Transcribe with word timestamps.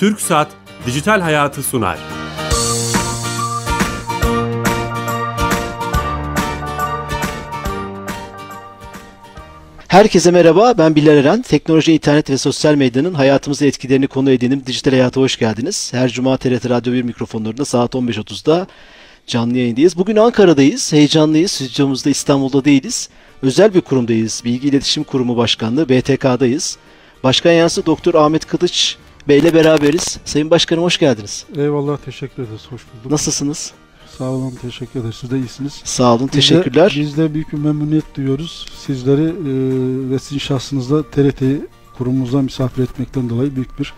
Türk 0.00 0.20
Saat 0.20 0.48
Dijital 0.86 1.20
Hayatı 1.20 1.62
sunar. 1.62 1.98
Herkese 9.88 10.30
merhaba, 10.30 10.74
ben 10.78 10.94
Bilal 10.94 11.16
Eren. 11.16 11.42
Teknoloji, 11.42 11.92
internet 11.92 12.30
ve 12.30 12.38
sosyal 12.38 12.74
medyanın 12.74 13.14
hayatımızı 13.14 13.66
etkilerini 13.66 14.06
konu 14.06 14.30
edinip 14.30 14.66
dijital 14.66 14.90
hayata 14.90 15.20
hoş 15.20 15.38
geldiniz. 15.38 15.92
Her 15.94 16.08
cuma 16.08 16.36
TRT 16.36 16.70
Radyo 16.70 16.92
1 16.92 17.02
mikrofonlarında 17.02 17.64
saat 17.64 17.94
15.30'da 17.94 18.66
canlı 19.26 19.58
yayındayız. 19.58 19.96
Bugün 19.96 20.16
Ankara'dayız, 20.16 20.92
heyecanlıyız. 20.92 21.50
Stüdyomuzda 21.50 22.10
İstanbul'da 22.10 22.64
değiliz. 22.64 23.08
Özel 23.42 23.74
bir 23.74 23.80
kurumdayız. 23.80 24.42
Bilgi 24.44 24.68
İletişim 24.68 25.04
Kurumu 25.04 25.36
Başkanlığı, 25.36 25.88
BTK'dayız. 25.88 26.78
Başkan 27.24 27.52
Yansı 27.52 27.86
Doktor 27.86 28.14
Ahmet 28.14 28.46
Kılıç 28.46 28.96
Bey 29.28 29.38
ile 29.38 29.54
beraberiz. 29.54 30.18
Sayın 30.24 30.50
Başkanım 30.50 30.82
hoş 30.82 30.98
geldiniz. 30.98 31.44
Eyvallah 31.56 31.96
teşekkür 32.04 32.42
ederiz. 32.42 32.62
Hoş 32.70 32.82
bulduk. 32.94 33.10
Nasılsınız? 33.12 33.72
Sağ 34.18 34.24
olun 34.24 34.54
teşekkür 34.62 35.00
ederiz. 35.00 35.14
Siz 35.20 35.30
de 35.30 35.38
iyisiniz. 35.38 35.80
Sağ 35.84 36.14
olun, 36.14 36.20
Biz 36.26 36.28
de- 36.28 36.36
teşekkürler. 36.36 36.94
Biz 36.96 37.16
de 37.16 37.34
büyük 37.34 37.52
bir 37.52 37.58
memnuniyet 37.58 38.14
duyuyoruz. 38.16 38.66
Sizleri 38.86 39.22
e, 39.22 39.30
ve 40.10 40.18
sizin 40.18 40.38
şahsınızda 40.38 41.02
TRT 41.10 41.42
kurumumuza 41.98 42.42
misafir 42.42 42.82
etmekten 42.82 43.30
dolayı 43.30 43.54
büyük 43.56 43.78
bir 43.80 43.92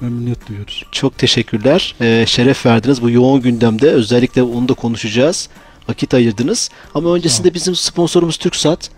memnuniyet 0.00 0.48
duyuyoruz. 0.48 0.84
Çok 0.92 1.18
teşekkürler. 1.18 1.94
Ee, 2.00 2.24
şeref 2.28 2.66
verdiniz. 2.66 3.02
Bu 3.02 3.10
yoğun 3.10 3.40
gündemde 3.42 3.90
özellikle 3.90 4.42
onu 4.42 4.68
da 4.68 4.74
konuşacağız. 4.74 5.48
Vakit 5.88 6.14
ayırdınız. 6.14 6.70
Ama 6.94 7.14
öncesinde 7.14 7.54
bizim 7.54 7.74
sponsorumuz 7.76 8.36
TürkSat. 8.36 8.90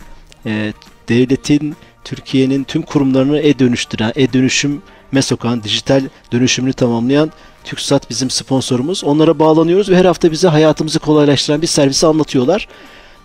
Ee, 0.47 0.73
devletin, 1.09 1.77
Türkiye'nin 2.05 2.65
tüm 2.65 2.83
kurumlarını 2.83 3.39
e-dönüştüren, 3.39 4.13
e-dönüşüme 4.17 4.77
sokan, 5.23 5.63
dijital 5.63 6.03
dönüşümünü 6.33 6.73
tamamlayan 6.73 7.33
TürkSat 7.65 8.11
bizim 8.11 8.31
sponsorumuz. 8.31 9.05
Onlara 9.05 9.39
bağlanıyoruz 9.39 9.89
ve 9.91 9.97
her 9.97 10.05
hafta 10.05 10.31
bize 10.33 10.49
hayatımızı 10.49 10.99
kolaylaştıran 10.99 11.63
bir 11.63 11.67
servisi 11.67 12.07
anlatıyorlar. 12.07 12.69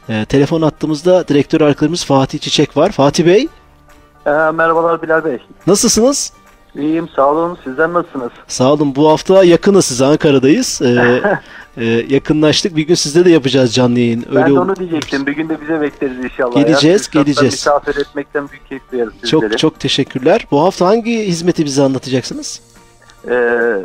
Ee, 0.09 0.25
telefon 0.29 0.61
attığımızda 0.61 1.27
direktör 1.27 1.61
arkadaşımız 1.61 2.05
Fatih 2.05 2.39
Çiçek 2.39 2.77
var. 2.77 2.91
Fatih 2.91 3.25
Bey, 3.25 3.47
Ee, 4.25 4.29
merhabalar 4.31 5.01
Bilal 5.01 5.25
Bey. 5.25 5.37
nasılsınız? 5.67 6.33
İyiyim 6.75 7.09
sağ 7.15 7.31
olun. 7.31 7.57
Sizler 7.63 7.93
nasılsınız? 7.93 8.31
Sağ 8.47 8.73
olun. 8.73 8.95
Bu 8.95 9.09
hafta 9.09 9.43
yakınız 9.43 9.85
size. 9.85 10.05
Ankara'dayız. 10.05 10.81
Ee, 10.81 11.21
e, 11.77 11.85
yakınlaştık. 11.85 12.75
Bir 12.75 12.87
gün 12.87 12.95
sizde 12.95 13.25
de 13.25 13.29
yapacağız 13.29 13.73
canlı 13.73 13.99
yayın. 13.99 14.25
ben 14.35 14.47
de 14.55 14.59
onu 14.59 14.75
diyecektim. 14.75 15.25
Bir 15.25 15.31
gün 15.31 15.49
de 15.49 15.61
bize 15.61 15.81
bekleriz 15.81 16.23
inşallah. 16.23 16.55
Geleceğiz, 16.55 17.09
ya. 17.13 17.21
Geleceğiz. 17.21 17.53
Misafir 17.53 17.95
etmekten 17.95 18.49
büyük 18.49 18.69
keyif 18.69 18.91
duyarız 18.91 19.13
sizleri. 19.13 19.29
Çok 19.51 19.57
çok 19.57 19.79
teşekkürler. 19.79 20.47
Bu 20.51 20.63
hafta 20.63 20.85
hangi 20.87 21.27
hizmeti 21.27 21.65
bize 21.65 21.83
anlatacaksınız? 21.83 22.61
Ee, 23.27 23.33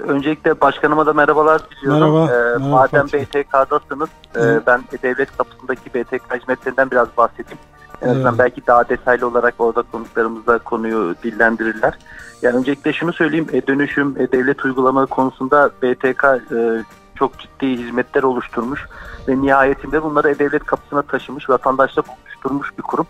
öncelikle 0.09 0.61
başkanıma 0.61 1.06
da 1.06 1.12
merhabalar 1.12 1.62
diliyorum. 1.70 2.00
Merhaba, 2.14 2.33
Ee, 2.33 2.59
merhaba 2.59 2.69
madem 2.69 3.06
Fatih. 3.06 3.25
BTK'dasınız 3.27 4.09
e, 4.36 4.66
ben 4.66 4.81
devlet 5.03 5.36
kapısındaki 5.36 5.94
BTK 5.94 6.41
hizmetlerinden 6.41 6.91
biraz 6.91 7.09
bahsedeyim. 7.16 7.59
En 8.02 8.08
azından 8.08 8.34
Evet. 8.34 8.38
belki 8.38 8.66
daha 8.66 8.88
detaylı 8.88 9.27
olarak 9.27 9.54
orada 9.58 9.82
konuklarımız 9.82 10.46
da 10.46 10.58
konuyu 10.58 11.14
dillendirirler. 11.22 11.98
Yani 12.42 12.56
öncelikle 12.56 12.92
şunu 12.92 13.12
söyleyeyim. 13.12 13.46
E, 13.52 13.66
dönüşüm, 13.66 14.14
e, 14.18 14.32
devlet 14.32 14.64
uygulamaları 14.64 15.06
konusunda 15.06 15.70
BTK 15.82 16.24
e, 16.24 16.84
çok 17.14 17.38
ciddi 17.38 17.66
hizmetler 17.66 18.22
oluşturmuş 18.22 18.86
ve 19.28 19.42
nihayetinde 19.42 20.02
bunları 20.02 20.30
e-devlet 20.30 20.64
kapısına 20.64 21.02
taşımış, 21.02 21.50
vatandaşla 21.50 22.02
buluşturmuş 22.02 22.78
bir 22.78 22.82
kurum. 22.82 23.06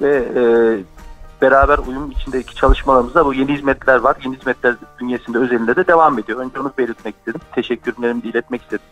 Ve 0.00 0.28
e, 0.36 0.42
beraber 1.42 1.78
uyum 1.78 2.10
içindeki 2.10 2.54
çalışmalarımızda 2.54 3.26
bu 3.26 3.34
yeni 3.34 3.54
hizmetler 3.54 3.96
var. 3.96 4.16
Yeni 4.24 4.36
hizmetler 4.36 4.74
bünyesinde 5.00 5.38
özelinde 5.38 5.76
de 5.76 5.86
devam 5.86 6.18
ediyor. 6.18 6.40
Önce 6.40 6.60
onu 6.60 6.72
belirtmek 6.78 7.14
istedim. 7.16 7.40
Teşekkürlerimi 7.54 8.20
iletmek 8.20 8.62
istedim 8.62 8.84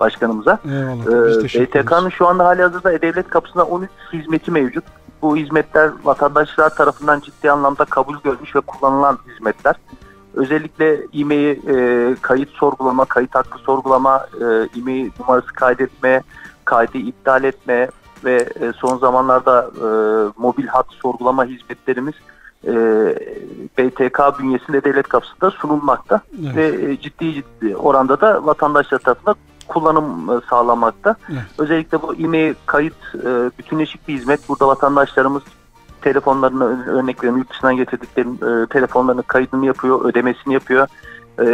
başkanımıza. 0.00 0.58
Eyvallah. 0.64 1.54
Ee, 1.54 1.66
BTK'nın 1.66 2.08
şu 2.08 2.26
anda 2.26 2.44
hali 2.44 2.62
hazırda 2.62 2.92
E-Devlet 2.92 3.28
kapısında 3.28 3.64
13 3.64 3.90
hizmeti 4.12 4.50
mevcut. 4.50 4.84
Bu 5.22 5.36
hizmetler 5.36 5.90
vatandaşlar 6.04 6.74
tarafından 6.74 7.20
ciddi 7.20 7.50
anlamda 7.50 7.84
kabul 7.84 8.16
görmüş 8.24 8.56
ve 8.56 8.60
kullanılan 8.60 9.18
hizmetler. 9.28 9.76
Özellikle 10.34 11.00
e-mail 11.12 11.68
e, 11.68 12.16
kayıt 12.20 12.50
sorgulama, 12.50 13.04
kayıt 13.04 13.34
hakkı 13.34 13.58
sorgulama, 13.58 14.26
e, 14.40 14.44
e-mail 14.78 15.10
numarası 15.20 15.46
kaydetme, 15.46 16.22
kaydı 16.64 16.98
iptal 16.98 17.44
etme 17.44 17.88
ve 18.24 18.48
e, 18.60 18.72
son 18.72 18.98
zamanlarda 18.98 19.70
e, 19.76 19.86
mobil 20.36 20.66
hat 20.66 20.86
sorgulama 21.02 21.44
hizmetlerimiz 21.44 22.14
e, 22.66 22.72
BTK 23.78 24.38
bünyesinde 24.38 24.84
devlet 24.84 25.08
kapısında 25.08 25.50
sunulmakta 25.50 26.20
Evet. 26.44 26.56
ve 26.56 26.92
e, 26.92 27.00
ciddi 27.00 27.34
ciddi 27.34 27.76
oranda 27.76 28.20
da 28.20 28.46
vatandaşlar 28.46 28.98
tarafından 28.98 29.36
kullanım 29.68 30.30
e, 30.38 30.40
sağlamakta. 30.50 31.16
Evet. 31.32 31.42
Özellikle 31.58 32.02
bu 32.02 32.14
e-mail 32.14 32.54
kayıt 32.66 32.94
e, 33.14 33.50
bütünleşik 33.58 34.08
bir 34.08 34.14
hizmet. 34.14 34.48
Burada 34.48 34.66
vatandaşlarımız 34.68 35.42
telefonlarını 36.02 36.64
ör- 36.64 36.90
örnek 36.90 37.18
veriyorum 37.18 37.38
yurt 37.38 37.50
dışından 37.50 37.76
getirdikleri 37.76 38.28
e, 38.28 38.66
telefonlarının 38.66 39.22
kaydını 39.22 39.66
yapıyor, 39.66 40.04
ödemesini 40.04 40.54
yapıyor. 40.54 40.88
E, 41.40 41.46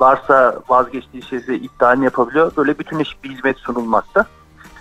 varsa 0.00 0.60
vazgeçtiği 0.68 1.22
şeyse 1.22 1.54
iptalini 1.56 2.04
yapabiliyor. 2.04 2.52
Böyle 2.56 2.78
bütünleşik 2.78 3.24
bir 3.24 3.30
hizmet 3.30 3.58
sunulmakta. 3.58 4.26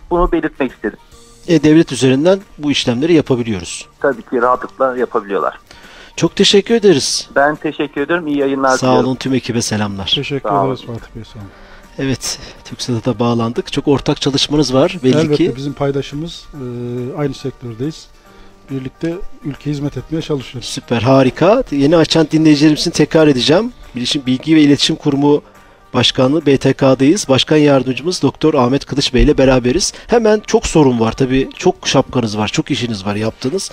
Bunu 0.10 0.32
belirtmek 0.32 0.72
istedim. 0.72 1.00
E-Devlet 1.48 1.92
üzerinden 1.92 2.40
bu 2.58 2.72
işlemleri 2.72 3.14
yapabiliyoruz. 3.14 3.88
Tabii 4.00 4.22
ki 4.22 4.42
rahatlıkla 4.42 4.98
yapabiliyorlar. 4.98 5.60
Çok 6.16 6.36
teşekkür 6.36 6.76
ederiz. 6.76 7.30
Ben 7.36 7.56
teşekkür 7.56 8.02
ederim. 8.02 8.28
İyi 8.28 8.38
yayınlar 8.38 8.70
Sağ 8.70 8.88
diliyorum. 8.88 9.06
olun 9.08 9.16
tüm 9.16 9.34
ekibe 9.34 9.62
selamlar. 9.62 10.12
Teşekkür 10.16 10.50
Sağ 10.50 10.66
ederiz. 10.66 10.82
Fatih 10.86 11.16
Bey. 11.16 11.24
Sağ 11.24 11.40
olun. 11.40 11.48
Evet, 12.00 12.40
TürkSat'a 12.66 13.20
bağlandık. 13.20 13.74
Çok 13.74 13.88
ortak 13.88 14.22
çalışmanız 14.22 14.74
var 14.74 14.98
belli 15.04 15.18
Elbette 15.18 15.36
ki. 15.36 15.54
bizim 15.56 15.74
paydaşımız 15.74 16.46
e, 16.54 16.64
aynı 17.18 17.34
sektördeyiz. 17.34 18.08
Birlikte 18.72 19.16
ülke 19.44 19.72
hizmet 19.72 19.98
etmeye 19.98 20.22
çalışıyoruz. 20.22 20.70
Süper, 20.70 21.02
harika. 21.02 21.64
Yeni 21.72 21.98
açan 21.98 22.28
dinleyicilerim 22.32 22.76
için 22.76 22.92
tekrar 22.92 23.28
edeceğim. 23.28 23.74
Bilişim 23.96 24.26
Bilgi 24.26 24.56
ve 24.56 24.62
İletişim 24.62 24.96
Kurumu 24.96 25.42
Başkanlığı 25.94 26.46
BTK'dayız. 26.46 27.30
Başkan 27.30 27.58
Yardımcımız 27.58 28.22
Doktor 28.22 28.54
Ahmet 28.54 28.86
Kılıç 28.86 29.14
Bey 29.14 29.24
ile 29.24 29.38
beraberiz. 29.38 29.94
Hemen 30.08 30.42
çok 30.48 30.68
sorun 30.68 31.00
var 31.00 31.12
tabii. 31.12 31.50
Çok 31.56 31.88
şapkanız 31.88 32.38
var, 32.38 32.48
çok 32.48 32.72
işiniz 32.72 33.06
var 33.06 33.16
yaptığınız. 33.16 33.72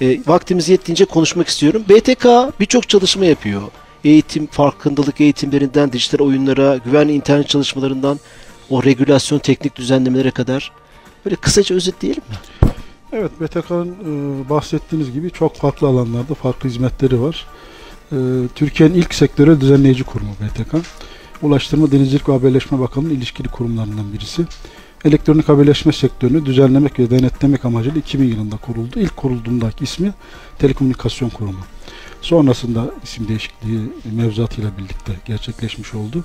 Evet. 0.00 0.18
E, 0.26 0.30
vaktimiz 0.32 0.68
yettiğince 0.68 1.04
konuşmak 1.04 1.48
istiyorum. 1.48 1.84
BTK 1.88 2.26
birçok 2.60 2.88
çalışma 2.88 3.24
yapıyor. 3.24 3.62
Eğitim, 4.06 4.46
farkındalık 4.46 5.20
eğitimlerinden, 5.20 5.92
dijital 5.92 6.24
oyunlara, 6.24 6.76
güvenli 6.76 7.12
internet 7.12 7.48
çalışmalarından 7.48 8.18
o 8.70 8.84
regülasyon 8.84 9.38
teknik 9.38 9.76
düzenlemelere 9.76 10.30
kadar. 10.30 10.72
Böyle 11.24 11.36
kısaca 11.36 11.76
özetleyelim 11.76 12.22
mi? 12.22 12.70
Evet, 13.12 13.40
BTK'nın 13.40 13.94
e, 14.04 14.48
bahsettiğiniz 14.48 15.12
gibi 15.12 15.30
çok 15.30 15.56
farklı 15.56 15.86
alanlarda 15.86 16.34
farklı 16.34 16.68
hizmetleri 16.68 17.20
var. 17.20 17.46
E, 18.12 18.16
Türkiye'nin 18.54 18.94
ilk 18.94 19.14
sektörel 19.14 19.60
düzenleyici 19.60 20.04
kurumu 20.04 20.32
BTK. 20.32 20.74
Ulaştırma, 21.42 21.92
Denizcilik 21.92 22.28
ve 22.28 22.32
Haberleşme 22.32 22.80
Bakanlığı'nın 22.80 23.14
ilişkili 23.14 23.48
kurumlarından 23.48 24.12
birisi. 24.12 24.44
Elektronik 25.04 25.48
haberleşme 25.48 25.92
sektörünü 25.92 26.46
düzenlemek 26.46 26.98
ve 26.98 27.10
denetlemek 27.10 27.64
amacıyla 27.64 27.98
2000 27.98 28.24
yılında 28.28 28.56
kuruldu. 28.56 29.00
İlk 29.00 29.16
kurulduğundaki 29.16 29.84
ismi 29.84 30.12
Telekomünikasyon 30.58 31.28
Kurumu. 31.28 31.75
Sonrasında 32.26 32.90
isim 33.02 33.28
değişikliği 33.28 33.80
mevzuatıyla 34.12 34.70
birlikte 34.78 35.12
gerçekleşmiş 35.26 35.94
oldu. 35.94 36.24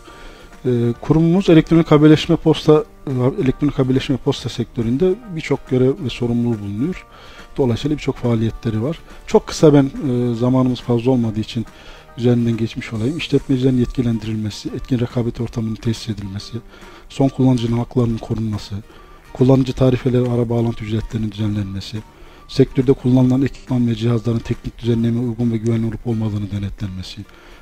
E, 0.65 0.69
kurumumuz 1.01 1.49
elektronik 1.49 1.91
haberleşme 1.91 2.35
posta 2.35 2.83
e, 3.07 3.11
elektronik 3.43 3.79
haberleşme 3.79 4.17
posta 4.17 4.49
sektöründe 4.49 5.15
birçok 5.35 5.69
görev 5.69 5.93
ve 6.03 6.09
sorumluluğu 6.09 6.59
bulunuyor. 6.59 7.05
Dolayısıyla 7.57 7.97
birçok 7.97 8.15
faaliyetleri 8.15 8.83
var. 8.83 8.99
Çok 9.27 9.47
kısa 9.47 9.73
ben 9.73 9.83
e, 9.83 10.35
zamanımız 10.35 10.81
fazla 10.81 11.11
olmadığı 11.11 11.39
için 11.39 11.65
üzerinden 12.17 12.57
geçmiş 12.57 12.93
olayım. 12.93 13.17
İşletmecilerin 13.17 13.77
yetkilendirilmesi, 13.77 14.69
etkin 14.69 14.99
rekabet 14.99 15.41
ortamının 15.41 15.75
tesis 15.75 16.09
edilmesi, 16.09 16.57
son 17.09 17.27
kullanıcının 17.27 17.77
haklarının 17.77 18.17
korunması, 18.17 18.75
kullanıcı 19.33 19.73
tarifeleri 19.73 20.29
ara 20.29 20.49
bağlantı 20.49 20.85
ücretlerinin 20.85 21.31
düzenlenmesi, 21.31 21.97
sektörde 22.51 22.93
kullanılan 22.93 23.41
ekipman 23.41 23.87
ve 23.87 23.95
cihazların 23.95 24.39
teknik 24.39 24.79
düzenleme 24.79 25.19
uygun 25.19 25.51
ve 25.51 25.57
güvenli 25.57 25.85
olup 25.85 26.07
olmadığını 26.07 26.51
denetlenmesi, 26.51 27.21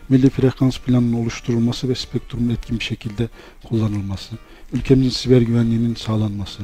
milli 0.09 0.29
frekans 0.29 0.79
planının 0.79 1.13
oluşturulması 1.13 1.89
ve 1.89 1.95
spektrumun 1.95 2.49
etkin 2.49 2.79
bir 2.79 2.83
şekilde 2.83 3.29
kullanılması, 3.69 4.35
ülkemizin 4.73 5.09
siber 5.09 5.41
güvenliğinin 5.41 5.95
sağlanması, 5.95 6.61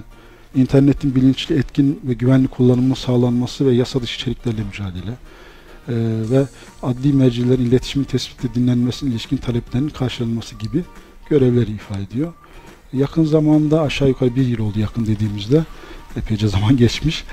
internetin 0.55 1.15
bilinçli, 1.15 1.55
etkin 1.55 1.99
ve 2.03 2.13
güvenli 2.13 2.47
kullanımının 2.47 2.93
sağlanması 2.93 3.65
ve 3.65 3.73
yasa 3.73 4.01
dışı 4.01 4.15
içeriklerle 4.15 4.63
mücadele 4.63 5.11
eee, 5.89 6.29
ve 6.29 6.45
adli 6.83 7.13
mercilerin 7.13 7.65
iletişimin 7.65 8.05
tespiti 8.05 8.55
dinlenmesine 8.55 9.09
ilişkin 9.09 9.37
taleplerinin 9.37 9.89
karşılanması 9.89 10.55
gibi 10.55 10.83
görevleri 11.29 11.71
ifade 11.71 12.03
ediyor. 12.03 12.33
Yakın 12.93 13.25
zamanda 13.25 13.81
aşağı 13.81 14.07
yukarı 14.07 14.35
bir 14.35 14.47
yıl 14.47 14.59
oldu 14.59 14.79
yakın 14.79 15.05
dediğimizde 15.05 15.63
epeyce 16.17 16.47
zaman 16.47 16.77
geçmiş. 16.83 17.23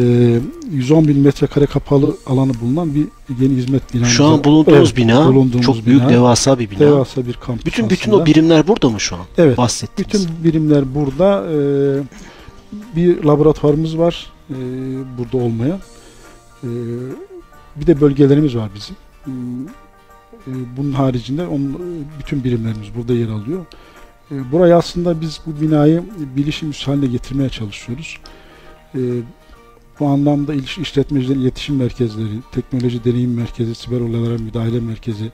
Eee, 0.00 0.34
e, 0.36 0.40
110 0.72 1.08
bin 1.08 1.18
metrekare 1.18 1.66
kapalı 1.66 2.16
alanı 2.26 2.52
bulunan 2.60 2.94
bir 2.94 3.06
yeni 3.40 3.56
hizmet 3.56 3.94
binamız. 3.94 4.12
Şu 4.12 4.24
an 4.24 4.44
bulunduğumuz 4.44 4.78
Evet, 4.78 4.96
bina 4.96 5.26
bulunduğumuz 5.26 5.66
çok 5.66 5.86
büyük 5.86 6.00
bina. 6.00 6.08
devasa 6.08 6.58
bir 6.58 6.70
bina. 6.70 6.80
Devasa 6.80 7.26
bir 7.26 7.32
kampüs 7.32 7.66
bütün 7.66 7.90
bütün 7.90 8.10
aslında. 8.10 8.22
o 8.22 8.26
birimler 8.26 8.68
burada 8.68 8.90
mı 8.90 9.00
şu 9.00 9.16
an? 9.16 9.22
Evet. 9.38 9.58
Bahsettiğiniz. 9.58 10.28
Bütün 10.28 10.44
birimler 10.44 10.94
burada. 10.94 11.46
Ee, 11.52 12.02
bir 12.96 13.24
laboratuvarımız 13.24 13.98
var 13.98 14.32
ee, 14.50 14.54
burada 15.18 15.44
olmayan. 15.44 15.78
Ee, 16.64 16.68
bir 17.76 17.86
de 17.86 18.00
bölgelerimiz 18.00 18.56
var 18.56 18.70
bizim. 18.74 18.96
Ee, 19.26 19.30
e, 20.50 20.52
bunun 20.76 20.92
haricinde 20.92 21.46
onun, 21.46 21.78
bütün 22.18 22.44
birimlerimiz 22.44 22.88
burada 22.96 23.14
yer 23.14 23.28
alıyor. 23.28 23.66
Ee, 24.32 24.52
burayı 24.52 24.76
aslında 24.76 25.20
biz 25.20 25.40
bu 25.46 25.60
binayı 25.60 26.02
bilişim 26.36 26.72
haline 26.72 27.06
getirmeye 27.06 27.48
çalışıyoruz. 27.48 28.18
Ee, 28.94 28.98
bu 30.00 30.06
anlamda 30.06 30.54
iş- 30.54 30.78
işletmecilerin 30.78 31.40
iletişim 31.40 31.76
merkezleri, 31.76 32.40
teknoloji 32.52 33.04
deneyim 33.04 33.34
merkezi, 33.34 33.74
siber 33.74 34.00
olaylara 34.00 34.38
müdahale 34.38 34.80
merkezi, 34.80 35.32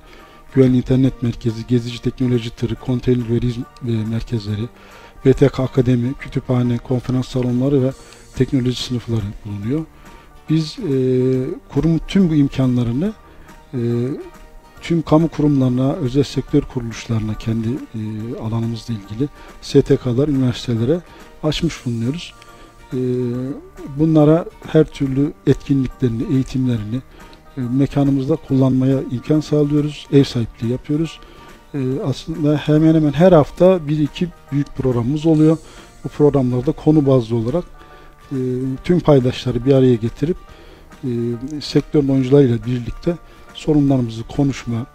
güvenli 0.55 0.77
internet 0.77 1.23
merkezi, 1.23 1.67
gezici 1.67 2.03
teknoloji 2.03 2.51
tırı, 2.51 2.75
konteyner 2.75 3.31
veri 3.31 3.51
e, 3.89 4.07
merkezleri, 4.11 4.69
BTK 5.25 5.61
Akademi, 5.61 6.15
kütüphane, 6.15 6.79
konferans 6.79 7.29
salonları 7.29 7.83
ve 7.83 7.93
teknoloji 8.37 8.83
sınıfları 8.83 9.21
bulunuyor. 9.45 9.85
Biz 10.51 10.79
e, 10.79 10.93
kurum 11.69 11.99
tüm 12.09 12.31
bu 12.31 12.35
imkanlarını 12.35 13.13
e, 13.75 13.79
tüm 14.81 15.03
kamu 15.03 15.29
kurumlarına, 15.29 15.93
özel 15.93 16.25
sektör 16.25 16.63
kuruluşlarına 16.63 17.35
kendi 17.35 17.69
e, 17.69 18.01
alanımızla 18.43 18.95
ilgili 18.95 19.29
STK'lar, 19.63 20.29
üniversitelere 20.29 21.01
açmış 21.43 21.87
bulunuyoruz. 21.87 22.35
E, 22.93 22.99
bunlara 23.99 24.45
her 24.67 24.85
türlü 24.85 25.33
etkinliklerini, 25.47 26.23
eğitimlerini 26.35 26.97
e, 27.57 27.61
mekanımızda 27.61 28.37
kullanmaya 28.37 29.01
imkan 29.11 29.41
sağlıyoruz. 29.41 30.07
Ev 30.13 30.25
sahipliği 30.25 30.73
yapıyoruz. 30.73 31.21
E, 31.75 31.79
aslında 32.05 32.57
hemen 32.57 32.95
hemen 32.95 33.13
her 33.13 33.33
hafta 33.33 33.89
bir 33.89 33.99
iki 33.99 34.29
büyük 34.53 34.77
programımız 34.77 35.27
oluyor. 35.27 35.59
Bu 36.05 36.09
programlarda 36.09 36.73
konu 36.73 37.07
bazlı 37.07 37.37
olarak 37.37 37.65
e, 38.33 38.39
tüm 38.85 39.01
paydaşları 39.01 39.67
bir 39.67 39.73
araya 39.73 39.95
getirip 39.95 40.37
e, 41.05 41.09
sektörün 41.61 42.09
oyuncularıyla 42.09 42.59
birlikte 42.67 43.17
sorunlarımızı 43.55 44.23
konuşma, 44.23 44.87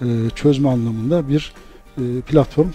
e, 0.00 0.06
çözme 0.34 0.68
anlamında 0.68 1.28
bir 1.28 1.52
platform, 2.26 2.68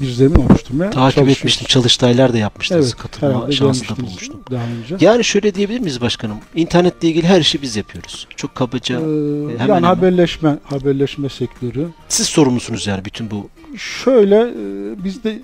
bir 0.00 0.10
zemin 0.10 0.34
oluşturmaya 0.36 0.90
Takip 0.90 1.28
etmiştim. 1.28 1.66
Çalıştaylar 1.66 2.32
da 2.32 2.38
yapmıştınız. 2.38 2.86
Evet, 2.86 2.96
Katılma 2.96 3.52
şansı 3.52 3.88
da 3.88 3.96
bulmuştum. 3.96 4.40
daha 4.50 4.64
önce. 4.64 5.06
Yani 5.06 5.24
şöyle 5.24 5.54
diyebilir 5.54 5.80
miyiz 5.80 6.00
başkanım? 6.00 6.36
İnternetle 6.54 7.08
ilgili 7.08 7.26
her 7.26 7.40
işi 7.40 7.62
biz 7.62 7.76
yapıyoruz. 7.76 8.26
Çok 8.36 8.54
kabaca. 8.54 8.96
Ee, 8.96 9.02
hemen 9.02 9.50
yani 9.50 9.58
hemen. 9.60 9.82
haberleşme, 9.82 10.58
haberleşme 10.64 11.28
sektörü. 11.28 11.88
Siz 12.08 12.26
sorumlusunuz 12.26 12.86
yani 12.86 13.04
bütün 13.04 13.30
bu. 13.30 13.48
Şöyle 13.76 14.36
e, 14.40 15.04
bizde 15.04 15.32
m, 15.32 15.40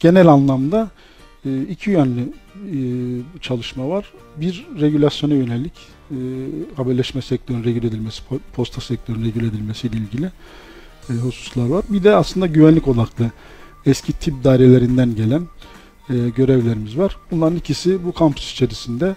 genel 0.00 0.26
anlamda 0.28 0.90
e, 1.46 1.62
iki 1.62 1.90
yönlü 1.90 2.20
e, 2.56 2.78
çalışma 3.40 3.88
var. 3.88 4.12
Bir 4.36 4.66
regülasyona 4.80 5.34
yönelik 5.34 5.72
e, 6.10 6.16
haberleşme 6.76 7.22
sektörünün 7.22 7.64
regüle 7.64 7.86
edilmesi, 7.86 8.22
po- 8.30 8.38
posta 8.54 8.80
sektörünün 8.80 9.24
regüle 9.24 9.46
edilmesi 9.46 9.86
ile 9.86 9.96
ilgili 9.96 10.30
e, 11.10 11.12
hususlar 11.12 11.66
var. 11.66 11.84
Bir 11.88 12.04
de 12.04 12.14
aslında 12.14 12.46
güvenlik 12.46 12.88
odaklı 12.88 13.30
eski 13.86 14.12
tip 14.12 14.44
dairelerinden 14.44 15.14
gelen 15.14 15.42
e, 16.10 16.14
görevlerimiz 16.36 16.98
var. 16.98 17.16
Bunların 17.30 17.56
ikisi 17.56 18.04
bu 18.04 18.12
kampüs 18.12 18.52
içerisinde 18.52 19.14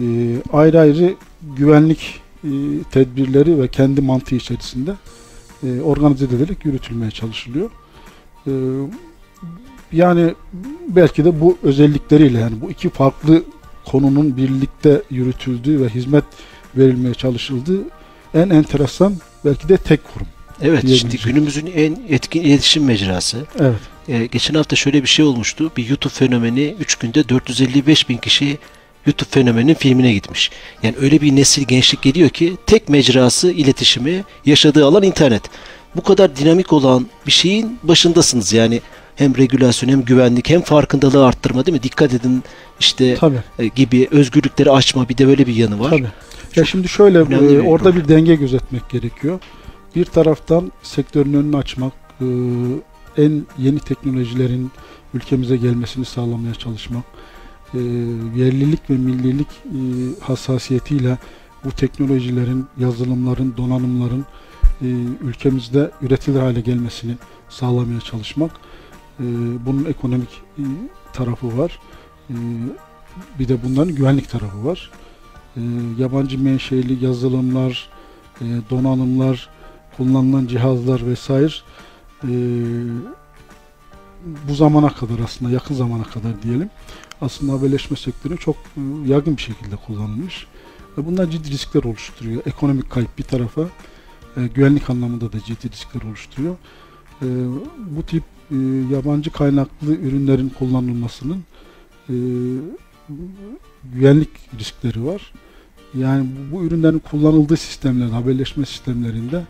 e, 0.00 0.36
ayrı 0.52 0.80
ayrı 0.80 1.14
güvenlik 1.56 2.20
e, 2.44 2.50
tedbirleri 2.90 3.60
ve 3.60 3.68
kendi 3.68 4.00
mantığı 4.00 4.34
içerisinde 4.34 4.94
organize 5.84 6.24
edilerek 6.24 6.64
yürütülmeye 6.64 7.10
çalışılıyor. 7.10 7.70
Yani 9.92 10.34
belki 10.88 11.24
de 11.24 11.40
bu 11.40 11.58
özellikleriyle 11.62 12.38
yani 12.38 12.60
bu 12.60 12.70
iki 12.70 12.88
farklı 12.88 13.42
konunun 13.86 14.36
birlikte 14.36 15.02
yürütüldüğü 15.10 15.80
ve 15.80 15.88
hizmet 15.88 16.24
verilmeye 16.76 17.14
çalışıldığı 17.14 17.80
en 18.34 18.50
enteresan 18.50 19.14
belki 19.44 19.68
de 19.68 19.76
tek 19.76 20.00
kurum. 20.14 20.26
Evet 20.62 20.86
Diyebilecek. 20.86 21.24
günümüzün 21.24 21.66
en 21.66 21.98
etkin 22.08 22.42
iletişim 22.42 22.84
mecrası. 22.84 23.38
Evet. 23.60 23.80
Ee, 24.08 24.26
geçen 24.26 24.54
hafta 24.54 24.76
şöyle 24.76 25.02
bir 25.02 25.08
şey 25.08 25.24
olmuştu. 25.24 25.72
Bir 25.76 25.88
YouTube 25.88 26.12
fenomeni 26.12 26.74
3 26.80 26.94
günde 26.94 27.28
455 27.28 28.08
bin 28.08 28.16
kişi 28.16 28.58
YouTube 29.06 29.28
fenomeninin 29.30 29.74
filmine 29.74 30.12
gitmiş. 30.12 30.50
Yani 30.82 30.94
öyle 31.00 31.20
bir 31.20 31.36
nesil 31.36 31.64
gençlik 31.64 32.02
geliyor 32.02 32.28
ki 32.28 32.56
tek 32.66 32.88
mecrası 32.88 33.50
iletişimi 33.50 34.24
yaşadığı 34.46 34.86
alan 34.86 35.02
internet. 35.02 35.42
Bu 35.96 36.02
kadar 36.02 36.36
dinamik 36.36 36.72
olan 36.72 37.06
bir 37.26 37.32
şeyin 37.32 37.78
başındasınız 37.82 38.52
yani 38.52 38.80
hem 39.16 39.36
regülasyon 39.36 39.90
hem 39.90 40.02
güvenlik 40.02 40.50
hem 40.50 40.60
farkındalığı 40.62 41.26
arttırma 41.26 41.66
değil 41.66 41.76
mi? 41.76 41.82
Dikkat 41.82 42.14
edin 42.14 42.42
işte 42.80 43.14
Tabii. 43.14 43.38
e, 43.58 43.66
gibi 43.66 44.08
özgürlükleri 44.10 44.70
açma 44.70 45.08
bir 45.08 45.18
de 45.18 45.26
böyle 45.26 45.46
bir 45.46 45.54
yanı 45.54 45.80
var. 45.80 45.90
Tabii. 45.90 46.08
Ya 46.56 46.64
şimdi 46.64 46.88
şöyle 46.88 47.18
e, 47.18 47.30
bir 47.30 47.58
orada 47.58 47.84
problem. 47.84 48.02
bir 48.02 48.08
denge 48.08 48.34
gözetmek 48.34 48.90
gerekiyor. 48.90 49.40
Bir 49.94 50.04
taraftan 50.04 50.72
sektörün 50.82 51.32
önünü 51.32 51.56
açmak, 51.56 51.92
e, 52.20 52.26
en 53.16 53.46
yeni 53.58 53.78
teknolojilerin 53.78 54.70
ülkemize 55.14 55.56
gelmesini 55.56 56.04
sağlamaya 56.04 56.54
çalışmak, 56.54 57.04
e, 57.74 57.78
yerlilik 58.36 58.90
ve 58.90 58.94
millilik 58.94 59.48
e, 59.48 59.80
hassasiyetiyle 60.20 61.18
bu 61.64 61.70
teknolojilerin, 61.70 62.66
yazılımların, 62.78 63.54
donanımların 63.56 64.24
ülkemizde 65.20 65.90
üretilir 66.02 66.40
hale 66.40 66.60
gelmesini 66.60 67.16
sağlamaya 67.48 68.00
çalışmak. 68.00 68.50
Bunun 69.66 69.84
ekonomik 69.84 70.42
tarafı 71.12 71.58
var. 71.58 71.80
Bir 73.38 73.48
de 73.48 73.62
bunların 73.64 73.94
güvenlik 73.94 74.30
tarafı 74.30 74.64
var. 74.64 74.90
Yabancı 75.98 76.38
menşeli 76.38 77.04
yazılımlar, 77.04 77.88
e, 78.40 78.44
donanımlar, 78.70 79.48
kullanılan 79.98 80.46
cihazlar 80.46 81.06
vesaire 81.06 81.52
e, 82.24 82.30
bu 84.48 84.54
zamana 84.54 84.88
kadar 84.88 85.18
aslında 85.24 85.50
yakın 85.50 85.74
zamana 85.74 86.04
kadar 86.04 86.42
diyelim 86.42 86.70
aslında 87.20 87.52
haberleşme 87.52 87.96
sektörü 87.96 88.38
çok 88.38 88.56
e, 88.56 88.80
yaygın 89.06 89.36
bir 89.36 89.42
şekilde 89.42 89.76
kullanılmış. 89.76 90.46
Ve 90.98 91.06
bunlar 91.06 91.30
ciddi 91.30 91.50
riskler 91.50 91.84
oluşturuyor. 91.84 92.42
Ekonomik 92.46 92.90
kayıp 92.90 93.18
bir 93.18 93.22
tarafa, 93.22 93.62
e, 94.36 94.46
güvenlik 94.54 94.90
anlamında 94.90 95.32
da 95.32 95.40
ciddi 95.40 95.70
riskler 95.70 96.02
oluşturuyor. 96.02 96.56
E, 97.22 97.26
bu 97.96 98.02
tip 98.02 98.22
e, 98.50 98.56
yabancı 98.92 99.30
kaynaklı 99.30 99.94
ürünlerin 99.94 100.48
kullanılmasının 100.48 101.44
e, 102.08 102.14
güvenlik 103.94 104.30
riskleri 104.58 105.04
var. 105.04 105.32
Yani 105.94 106.26
bu, 106.26 106.56
bu 106.56 106.64
ürünlerin 106.64 106.98
kullanıldığı 106.98 107.56
sistemlerde, 107.56 108.12
haberleşme 108.12 108.66
sistemlerinde 108.66 109.44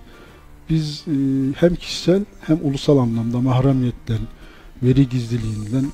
biz 0.71 1.05
e, 1.09 1.13
hem 1.57 1.75
kişisel 1.75 2.25
hem 2.41 2.59
ulusal 2.63 2.99
anlamda 2.99 3.41
mahremiyetten, 3.41 4.19
veri 4.83 5.09
gizliliğinden 5.09 5.93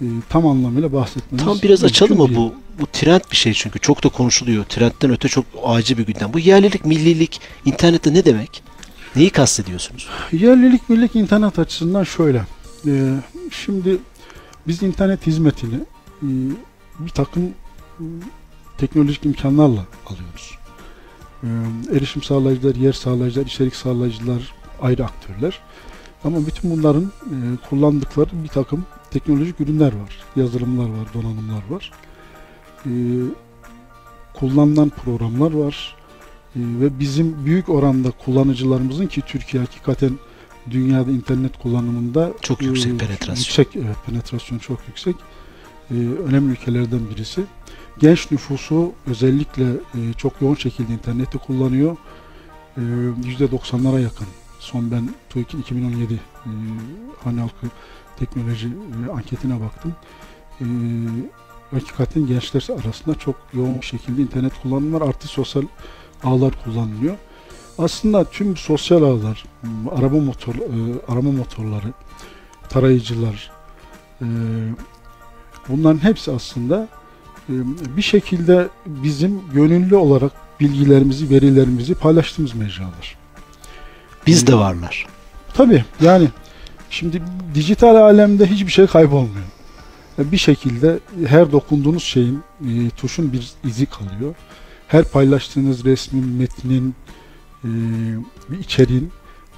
e, 0.00 0.06
tam 0.28 0.46
anlamıyla 0.46 0.92
bahsetmemiz 0.92 1.44
Tam 1.44 1.58
biraz 1.62 1.84
açalım 1.84 2.18
mı 2.18 2.36
bu? 2.36 2.54
Bu 2.80 2.86
trend 2.86 3.20
bir 3.30 3.36
şey 3.36 3.52
çünkü 3.52 3.78
çok 3.78 4.04
da 4.04 4.08
konuşuluyor. 4.08 4.64
Trendten 4.64 5.10
öte 5.10 5.28
çok 5.28 5.44
acil 5.64 5.98
bir 5.98 6.06
gündem. 6.06 6.32
Bu 6.32 6.38
yerlilik, 6.38 6.84
millilik 6.84 7.40
internette 7.64 8.14
ne 8.14 8.24
demek? 8.24 8.62
Neyi 9.16 9.30
kastediyorsunuz? 9.30 10.08
Yerlilik 10.32 10.90
birlik 10.90 11.16
internet 11.16 11.58
açısından 11.58 12.04
şöyle. 12.04 12.42
e, 12.86 13.14
şimdi 13.52 13.96
biz 14.66 14.82
internet 14.82 15.26
hizmetini 15.26 15.74
e, 16.22 16.28
bir 16.98 17.10
takım 17.10 17.44
e, 17.44 18.04
teknolojik 18.78 19.26
imkanlarla 19.26 19.86
alıyoruz. 20.06 20.59
E, 21.42 21.48
erişim 21.96 22.22
sağlayıcılar, 22.22 22.74
yer 22.74 22.92
sağlayıcılar, 22.92 23.46
içerik 23.46 23.76
sağlayıcılar 23.76 24.52
ayrı 24.82 25.04
aktörler. 25.04 25.60
Ama 26.24 26.46
bütün 26.46 26.70
bunların 26.70 27.04
e, 27.04 27.36
kullandıkları 27.68 28.28
bir 28.42 28.48
takım 28.48 28.86
teknolojik 29.10 29.60
ürünler 29.60 29.92
var. 29.92 30.18
Yazılımlar 30.36 30.84
var, 30.84 31.08
donanımlar 31.14 31.62
var. 31.70 31.92
E, 32.86 32.92
kullanılan 34.34 34.88
programlar 34.88 35.52
var. 35.52 35.96
E, 36.56 36.60
ve 36.60 36.98
bizim 36.98 37.44
büyük 37.44 37.68
oranda 37.68 38.10
kullanıcılarımızın 38.10 39.06
ki 39.06 39.22
Türkiye 39.26 39.62
hakikaten 39.62 40.10
dünyada 40.70 41.10
internet 41.10 41.58
kullanımında 41.58 42.32
Çok 42.40 42.62
e, 42.62 42.64
yüksek 42.64 43.00
penetrasyon. 43.00 43.34
Yüksek, 43.34 43.76
evet 43.76 43.96
penetrasyon 44.06 44.58
çok 44.58 44.78
yüksek. 44.88 45.16
E, 45.90 45.94
önemli 46.28 46.52
ülkelerden 46.52 47.00
birisi. 47.14 47.42
Genç 48.00 48.30
nüfusu 48.30 48.92
özellikle 49.06 49.64
e, 49.70 50.12
çok 50.16 50.42
yoğun 50.42 50.54
şekilde 50.54 50.92
interneti 50.92 51.38
kullanıyor. 51.38 51.96
E, 52.76 52.80
%90'lara 52.80 54.00
yakın. 54.02 54.26
Son 54.58 54.90
ben 54.90 55.10
TÜİK'in 55.30 55.60
2017 55.60 56.14
e, 56.14 56.18
hane 57.24 57.40
halkı 57.40 57.66
teknoloji 58.18 58.68
e, 58.68 59.12
anketine 59.12 59.60
baktım. 59.60 59.94
E, 60.60 60.64
hakikaten 61.70 62.26
gençler 62.26 62.66
arasında 62.84 63.14
çok 63.14 63.36
yoğun 63.54 63.80
bir 63.80 63.86
şekilde 63.86 64.22
internet 64.22 64.52
kullanımı 64.62 65.00
var. 65.00 65.08
Artı 65.08 65.28
sosyal 65.28 65.62
ağlar 66.24 66.52
kullanılıyor. 66.64 67.16
Aslında 67.78 68.24
tüm 68.24 68.56
sosyal 68.56 69.02
ağlar, 69.02 69.44
araba 69.90 70.16
motor, 70.16 70.54
e, 70.54 71.00
arama 71.08 71.32
motorları, 71.32 71.92
tarayıcılar, 72.68 73.50
e, 74.22 74.26
bunların 75.68 76.04
hepsi 76.04 76.32
aslında 76.32 76.88
bir 77.96 78.02
şekilde 78.02 78.68
bizim 78.86 79.40
gönüllü 79.54 79.96
olarak 79.96 80.32
bilgilerimizi, 80.60 81.30
verilerimizi 81.30 81.94
paylaştığımız 81.94 82.54
mecralar. 82.54 83.16
Biz 84.26 84.46
de 84.46 84.54
varlar. 84.54 85.06
Tabii 85.54 85.84
yani 86.00 86.28
şimdi 86.90 87.22
dijital 87.54 87.96
alemde 87.96 88.46
hiçbir 88.46 88.72
şey 88.72 88.86
kaybolmuyor. 88.86 89.44
E, 90.18 90.32
Bir 90.32 90.36
şekilde 90.36 90.98
her 91.26 91.52
dokunduğunuz 91.52 92.02
şeyin, 92.04 92.42
e, 92.60 92.90
tuşun 92.90 93.32
bir 93.32 93.50
izi 93.64 93.86
kalıyor. 93.86 94.34
Her 94.88 95.04
paylaştığınız 95.04 95.84
resmin, 95.84 96.28
metnin, 96.28 96.94
e, 97.64 97.68
bir 98.50 98.58
içeriğin 98.58 99.10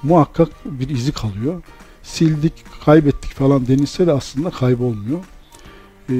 muhakkak 0.03 0.49
bir 0.65 0.89
izi 0.89 1.11
kalıyor. 1.11 1.61
Sildik, 2.03 2.53
kaybettik 2.85 3.31
falan 3.33 3.67
denilse 3.67 4.07
de 4.07 4.11
aslında 4.11 4.49
kaybolmuyor. 4.49 5.19
E, 6.09 6.15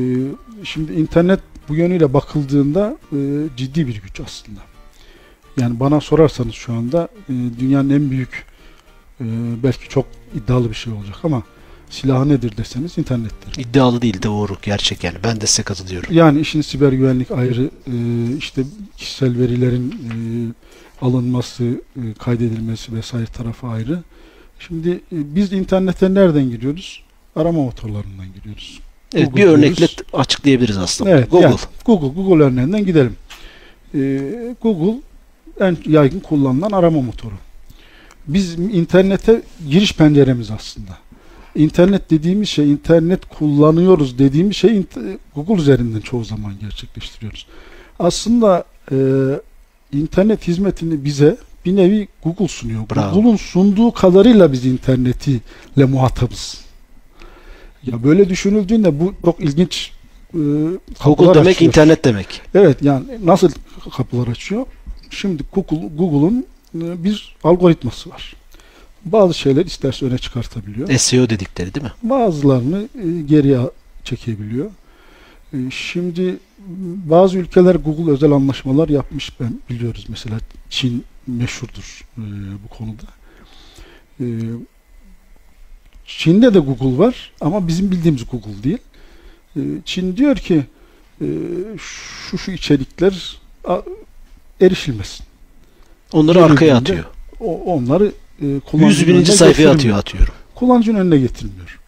Şimdi 0.64 0.94
internet 0.94 1.40
bu 1.70 1.76
yönüyle 1.76 2.14
bakıldığında 2.14 2.98
e, 3.12 3.18
ciddi 3.58 3.88
bir 3.88 4.02
güç 4.02 4.20
aslında. 4.20 4.60
Yani 5.58 5.80
bana 5.80 6.02
sorarsanız 6.02 6.54
şu 6.54 6.74
anda 6.74 7.08
e, 7.30 7.34
dünyanın 7.60 7.90
en 7.90 8.12
büyük 8.12 8.46
e, 9.22 9.26
belki 9.64 9.90
çok 9.90 10.06
iddialı 10.36 10.70
bir 10.70 10.76
şey 10.76 10.94
olacak 10.94 11.16
ama 11.24 11.44
silahı 11.90 12.30
nedir 12.30 12.58
deseniz 12.58 12.98
internettir. 12.98 13.62
İddialı 13.64 14.02
değil 14.02 14.24
doğru 14.24 14.58
gerçek 14.62 15.04
yani. 15.04 15.18
Ben 15.24 15.42
de 15.42 15.46
size 15.48 15.64
katılıyorum. 15.64 16.14
Yani 16.14 16.40
işin 16.40 16.62
siber 16.62 16.92
güvenlik 16.92 17.32
ayrı, 17.32 17.70
e, 17.88 17.96
işte 18.38 18.64
kişisel 18.98 19.40
verilerin 19.40 19.92
e, 19.92 20.16
alınması, 21.06 21.82
e, 21.96 22.14
kaydedilmesi 22.20 22.96
vesaire 22.96 23.26
tarafı 23.26 23.68
ayrı. 23.68 24.04
Şimdi 24.60 24.90
e, 24.90 25.00
biz 25.12 25.54
internete 25.54 26.14
nereden 26.14 26.50
giriyoruz? 26.50 27.04
Arama 27.36 27.64
motorlarından 27.64 28.28
giriyoruz. 28.36 28.80
Evet, 29.14 29.26
Google 29.26 29.42
bir 29.42 29.48
örnekle 29.48 29.76
diyoruz. 29.76 29.96
açıklayabiliriz 30.14 30.78
aslında. 30.78 31.10
Evet, 31.10 31.32
Google. 31.32 31.46
yani 31.46 31.56
Google, 31.86 32.08
Google 32.08 32.44
örneğinden 32.44 32.86
gidelim. 32.86 33.16
Ee, 33.96 34.56
Google 34.62 35.02
en 35.60 35.78
yaygın 35.86 36.20
kullanılan 36.20 36.72
arama 36.72 37.02
motoru. 37.02 37.34
Biz 38.28 38.54
internete 38.54 39.42
giriş 39.70 39.94
penceremiz 39.94 40.52
aslında. 40.52 40.98
İnternet 41.56 42.10
dediğimiz 42.10 42.50
şey, 42.50 42.72
internet 42.72 43.26
kullanıyoruz 43.26 44.20
dediğimiz 44.20 44.56
şey 44.56 44.84
Google 45.36 45.62
üzerinden 45.62 46.00
çoğu 46.00 46.24
zaman 46.24 46.54
gerçekleştiriyoruz. 46.62 47.48
Aslında 48.00 48.64
e, 48.92 48.98
internet 49.94 50.48
hizmetini 50.48 51.06
bize 51.06 51.38
bir 51.66 51.76
nevi 51.76 52.08
Google 52.24 52.48
sunuyor. 52.48 52.82
Google'un 52.90 53.36
sunduğu 53.36 53.92
kadarıyla 53.92 54.52
biz 54.52 54.66
internetiyle 54.66 55.86
muhatabız. 55.90 56.62
Ya 57.88 58.04
böyle 58.04 58.30
düşünüldüğünde 58.30 59.00
bu 59.00 59.14
çok 59.26 59.40
ilginç 59.40 59.92
e, 60.34 60.40
Google 61.06 61.34
demek 61.34 61.56
açıyor. 61.56 61.70
internet 61.72 62.06
demek. 62.06 62.42
Evet 62.56 62.82
yani 62.82 63.06
nasıl 63.24 63.50
kapılar 63.98 64.28
açıyor? 64.28 64.66
Şimdi 65.10 65.44
Google 65.54 65.88
Google'un 65.98 66.46
e, 66.76 67.04
bir 67.04 67.36
algoritması 67.44 68.10
var. 68.10 68.36
Bazı 69.06 69.34
şeyler 69.34 69.66
isterse 69.66 70.06
öne 70.06 70.18
çıkartabiliyor. 70.18 70.98
SEO 70.98 71.30
dedikleri 71.30 71.74
değil 71.74 71.84
mi? 71.86 71.92
Bazılarını 72.04 72.88
e, 73.04 73.22
geriye 73.22 73.60
çıkabiliyor. 74.04 74.72
E, 75.54 75.58
Şimdi 75.72 76.36
bazı 77.06 77.38
ülkeler 77.38 77.76
Google 77.76 78.12
özel 78.12 78.32
anlaşmalar 78.32 78.90
yapmış 78.90 79.40
ben 79.40 79.60
biliyoruz 79.70 80.06
mesela 80.10 80.38
Çin 80.70 81.04
meşhurdur 81.28 82.02
e, 82.18 82.24
bu 82.64 82.68
konuda. 82.78 83.04
E, 84.20 84.26
Çin'de 86.06 86.54
de 86.54 86.60
Google 86.60 86.98
var 86.98 87.32
ama 87.42 87.68
bizim 87.68 87.92
bildiğimiz 87.92 88.22
Google 88.32 88.64
değil. 88.64 88.78
E, 89.56 89.62
Çin 89.86 90.18
diyor 90.18 90.36
ki 90.36 90.64
e, 91.22 91.26
şu 92.30 92.38
şu 92.38 92.52
içerikler 92.52 93.38
a- 93.66 93.82
erişilmesin. 94.62 95.26
Onları 96.14 96.38
Verildiğinde 96.40 96.54
arkaya 96.54 96.78
atıyor. 96.78 97.06
O, 97.40 97.62
onları 97.76 98.12
e, 98.42 98.46
100 98.46 98.62
kullanıcının 98.64 99.08
bininci 99.08 99.14
önüne 99.32 99.38
sayfaya 99.38 99.72
getirmiyor. 99.74 99.98
atıyor 99.98 99.98
atıyorum. 99.98 100.34
kullanıcının 100.56 101.00
önüne 101.00 101.18
getirmiyor. 101.18 101.80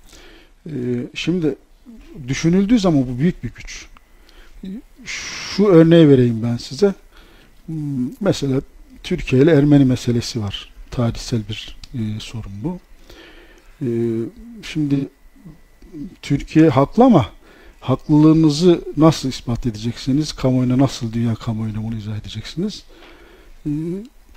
Ee, 0.70 0.72
şimdi 1.14 1.56
düşünüldüğü 2.28 2.80
zaman 2.80 3.08
bu 3.08 3.20
büyük 3.20 3.44
bir 3.44 3.50
güç. 3.56 3.86
Şu 5.06 5.66
örneği 5.68 6.10
vereyim 6.10 6.44
ben 6.44 6.58
size. 6.58 6.94
Hmm, 7.66 7.76
Mesela 8.22 8.62
Türkiye 9.04 9.42
ile 9.42 9.52
Ermeni 9.52 9.86
meselesi 9.86 10.42
var. 10.42 10.70
Tarihsel 10.92 11.40
bir 11.50 11.78
e, 11.94 12.20
sorun 12.20 12.52
bu. 12.64 12.80
Ee, 13.82 13.86
şimdi 14.64 14.96
Türkiye 16.22 16.70
haklı 16.70 17.04
ama 17.04 17.26
haklılığınızı 17.80 18.82
nasıl 18.98 19.30
ispat 19.30 19.66
edeceksiniz? 19.66 20.34
Kamuoyuna 20.34 20.78
nasıl, 20.78 21.14
dünya 21.14 21.36
kamuoyuna 21.36 21.84
bunu 21.84 21.96
izah 21.98 22.18
edeceksiniz? 22.18 22.84
Ee, 23.66 23.70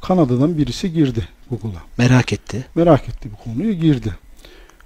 Kanada'dan 0.00 0.58
birisi 0.58 0.92
girdi 0.92 1.28
Google'a 1.50 1.82
Merak 1.98 2.32
etti. 2.32 2.66
merak 2.74 3.08
etti 3.08 3.28
bu 3.32 3.44
konuyu 3.44 3.72
girdi. 3.72 4.14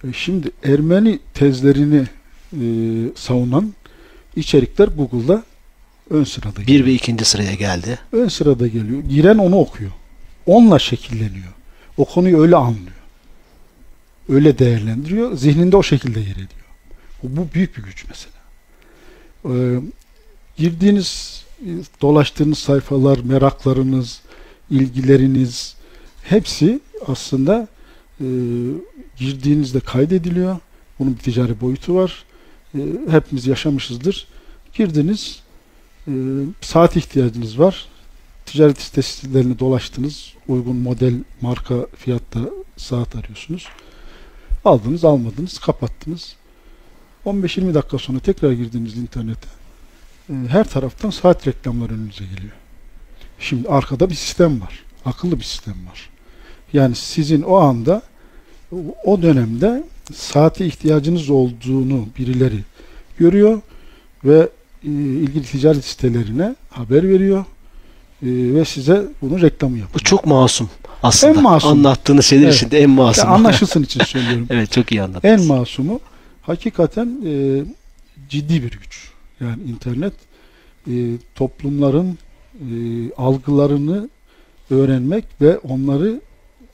E, 0.04 0.12
Şimdi 0.12 0.50
Ermeni 0.64 1.18
tezlerini 1.34 2.06
e, 2.52 2.64
savunan 3.16 3.74
içerikler 4.36 4.88
Google'da 4.88 5.42
ön 6.10 6.24
sırada 6.24 6.60
Bir 6.60 6.66
geliyor. 6.66 6.86
ve 6.86 6.92
ikinci 6.92 7.24
sıraya 7.24 7.54
geldi. 7.54 7.98
ön 8.12 8.28
sırada 8.28 8.66
geliyor. 8.66 9.00
Giren 9.02 9.38
onu 9.38 9.56
okuyor. 9.56 9.90
Onunla 10.46 10.78
şekilleniyor. 10.78 11.52
O 11.96 12.04
konuyu 12.04 12.40
öyle 12.40 12.56
anlıyor. 12.56 12.96
Öyle 14.28 14.58
değerlendiriyor. 14.58 15.36
Zihninde 15.36 15.76
o 15.76 15.82
şekilde 15.82 16.20
yer 16.20 16.34
ediyor. 16.34 16.48
Bu, 17.22 17.48
büyük 17.54 17.76
bir 17.76 17.82
güç 17.82 18.04
mesela. 18.08 18.34
Ee, 19.44 19.80
girdiğiniz, 20.56 21.44
dolaştığınız 22.02 22.58
sayfalar, 22.58 23.18
meraklarınız, 23.18 24.20
ilgileriniz 24.70 25.76
hepsi 26.22 26.80
aslında 27.06 27.68
e, 28.20 28.26
girdiğinizde 29.16 29.80
kaydediliyor. 29.80 30.56
Bunun 30.98 31.14
bir 31.14 31.18
ticari 31.18 31.60
boyutu 31.60 31.94
var. 31.94 32.24
E, 32.74 32.78
hepimiz 33.10 33.46
yaşamışızdır. 33.46 34.26
Girdiniz, 34.74 35.42
e, 36.08 36.12
saat 36.60 36.96
ihtiyacınız 36.96 37.58
var. 37.58 37.86
Ticaret 38.46 38.80
sitelerine 38.80 39.58
dolaştınız. 39.58 40.34
Uygun 40.48 40.76
model, 40.76 41.14
marka, 41.40 41.86
fiyatta 41.96 42.40
saat 42.76 43.16
arıyorsunuz. 43.16 43.68
Aldınız, 44.64 45.04
almadınız, 45.04 45.58
kapattınız. 45.58 46.36
15-20 47.26 47.74
dakika 47.74 47.98
sonra 47.98 48.18
tekrar 48.18 48.52
girdiğiniz 48.52 48.98
internete 48.98 49.48
e, 50.28 50.32
her 50.48 50.64
taraftan 50.64 51.10
saat 51.10 51.46
reklamları 51.46 51.92
önünüze 51.92 52.24
geliyor. 52.24 52.52
Şimdi 53.38 53.68
arkada 53.68 54.10
bir 54.10 54.14
sistem 54.14 54.60
var. 54.60 54.82
Akıllı 55.04 55.38
bir 55.38 55.44
sistem 55.44 55.74
var. 55.90 56.10
Yani 56.72 56.94
sizin 56.94 57.42
o 57.42 57.56
anda 57.56 58.02
o 59.04 59.22
dönemde 59.22 59.84
saate 60.14 60.66
ihtiyacınız 60.66 61.30
olduğunu 61.30 62.06
birileri 62.18 62.64
görüyor 63.18 63.60
ve 64.24 64.48
e, 64.84 64.88
ilgili 64.88 65.44
ticaret 65.44 65.84
sitelerine 65.84 66.54
haber 66.70 67.08
veriyor 67.08 67.44
e, 68.22 68.26
ve 68.54 68.64
size 68.64 69.04
bunu 69.22 69.40
reklamı 69.42 69.78
yapıyor. 69.78 69.94
Bu 69.94 69.98
çok 69.98 70.26
masum 70.26 70.70
aslında. 71.02 71.32
En 71.38 71.42
masum. 71.42 71.70
Anlattığınız 71.70 72.26
şeyler 72.26 72.44
Evet. 72.44 72.54
içinde 72.54 72.80
en 72.82 72.90
masum. 72.90 73.24
Ya 73.24 73.30
anlaşılsın 73.34 73.82
için 73.82 74.04
söylüyorum. 74.04 74.46
evet 74.50 74.72
çok 74.72 74.92
iyi 74.92 75.02
anlattınız. 75.02 75.40
en 75.40 75.46
masumu 75.46 76.00
hakikaten 76.42 77.16
e, 77.26 77.62
ciddi 78.28 78.62
bir 78.62 78.70
güç. 78.70 79.10
Yani 79.40 79.62
internet 79.62 80.12
e, 80.86 80.92
toplumların 81.34 82.18
e, 82.54 82.66
algılarını 83.16 84.08
öğrenmek 84.70 85.24
ve 85.40 85.58
onları 85.58 86.20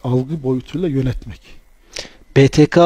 algı 0.05 0.43
boyutuyla 0.43 0.89
yönetmek. 0.89 1.41
BTK 2.37 2.79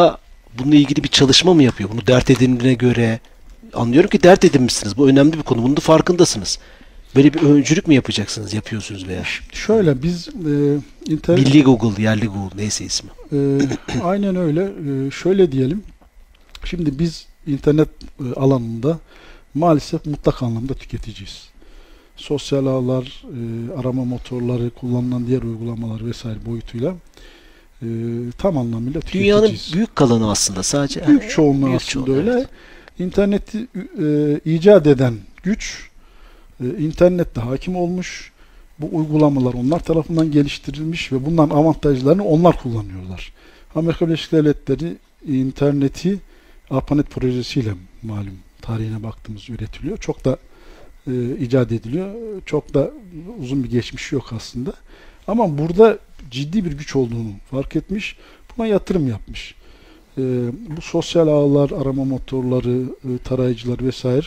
bununla 0.59 0.77
ilgili 0.77 1.03
bir 1.05 1.09
çalışma 1.09 1.55
mı 1.55 1.63
yapıyor? 1.63 1.91
Bunu 1.93 2.07
dert 2.07 2.31
edindiğine 2.31 2.75
göre 2.75 3.21
anlıyorum 3.75 4.11
ki 4.11 4.23
dert 4.23 4.45
edinmişsiniz. 4.45 4.97
Bu 4.97 5.09
önemli 5.09 5.33
bir 5.33 5.43
konu. 5.43 5.63
Bunun 5.63 5.77
da 5.77 5.81
farkındasınız. 5.81 6.59
Böyle 7.17 7.35
bir 7.35 7.43
öncülük 7.43 7.87
mü 7.89 7.95
yapacaksınız? 7.95 8.55
Yapıyorsunuz 8.55 9.09
veya? 9.09 9.23
Şöyle 9.53 10.03
biz 10.03 10.29
e, 10.29 11.13
internet 11.13 11.47
Milli 11.47 11.63
Google, 11.63 12.03
yerli 12.03 12.27
Google 12.27 12.57
neyse 12.57 12.85
ismi. 12.85 13.11
Ee, 13.33 13.59
aynen 14.03 14.37
öyle. 14.37 14.63
Ee, 15.07 15.11
şöyle 15.11 15.53
diyelim. 15.53 15.83
Şimdi 16.65 16.99
biz 16.99 17.27
internet 17.47 17.89
e, 18.21 18.41
alanında 18.41 18.99
maalesef 19.55 20.07
mutlak 20.07 20.43
anlamda 20.43 20.75
tüketiciyiz. 20.75 21.49
Sosyal 22.17 22.67
ağlar, 22.67 23.23
e, 23.25 23.73
arama 23.81 24.05
motorları, 24.05 24.71
kullanılan 24.71 25.27
diğer 25.27 25.43
uygulamalar 25.43 26.07
vesaire 26.07 26.39
boyutuyla 26.47 26.95
e, 27.83 27.87
tam 28.39 28.59
anlamıyla 28.59 29.01
Dünyanın 29.13 29.41
tüketiciyiz. 29.47 29.75
büyük 29.75 29.97
kalanı 29.97 30.31
aslında 30.31 30.63
sadece. 30.63 31.07
büyük 31.07 31.31
çoğunluğu 31.31 31.67
büyük 31.67 31.77
aslında 31.83 32.07
çoğunluğu, 32.07 32.21
öyle. 32.21 32.31
evet. 32.33 32.49
İnterneti 32.99 33.67
e, 34.03 34.41
icat 34.55 34.87
eden 34.87 35.15
güç 35.43 35.89
e, 35.89 35.92
internette 36.67 37.41
hakim 37.41 37.77
olmuş. 37.77 38.33
Bu 38.79 38.97
uygulamalar 38.97 39.55
onlar 39.55 39.81
tarafından 39.81 40.31
geliştirilmiş 40.31 41.13
ve 41.13 41.27
bunların 41.27 41.57
avantajlarını 41.57 42.25
onlar 42.25 42.63
kullanıyorlar. 42.63 43.33
Amerika 43.75 44.07
Birleşik 44.07 44.33
Devletleri 44.33 44.97
interneti 45.27 46.21
ARPANET 46.71 47.11
projesiyle 47.11 47.75
malum 48.03 48.39
tarihine 48.63 49.03
baktığımız 49.03 49.51
üretiliyor. 49.51 49.99
Çok 49.99 50.25
da 50.25 50.39
e, 51.07 51.37
icat 51.37 51.73
ediliyor. 51.73 52.15
Çok 52.47 52.75
da 52.75 52.91
uzun 53.41 53.65
bir 53.65 53.71
geçmişi 53.71 54.15
yok 54.15 54.33
aslında. 54.33 54.73
Ama 55.27 55.59
burada 55.59 55.99
ciddi 56.31 56.65
bir 56.65 56.73
güç 56.73 56.97
olduğunu 56.97 57.31
fark 57.51 57.77
etmiş. 57.77 58.17
Buna 58.57 58.67
yatırım 58.67 59.09
yapmış. 59.09 59.55
E, 60.19 60.23
bu 60.77 60.81
sosyal 60.81 61.29
ağlar, 61.29 61.71
arama 61.71 62.05
motorları, 62.05 62.83
e, 62.83 63.19
tarayıcılar 63.25 63.79
vesaire 63.83 64.27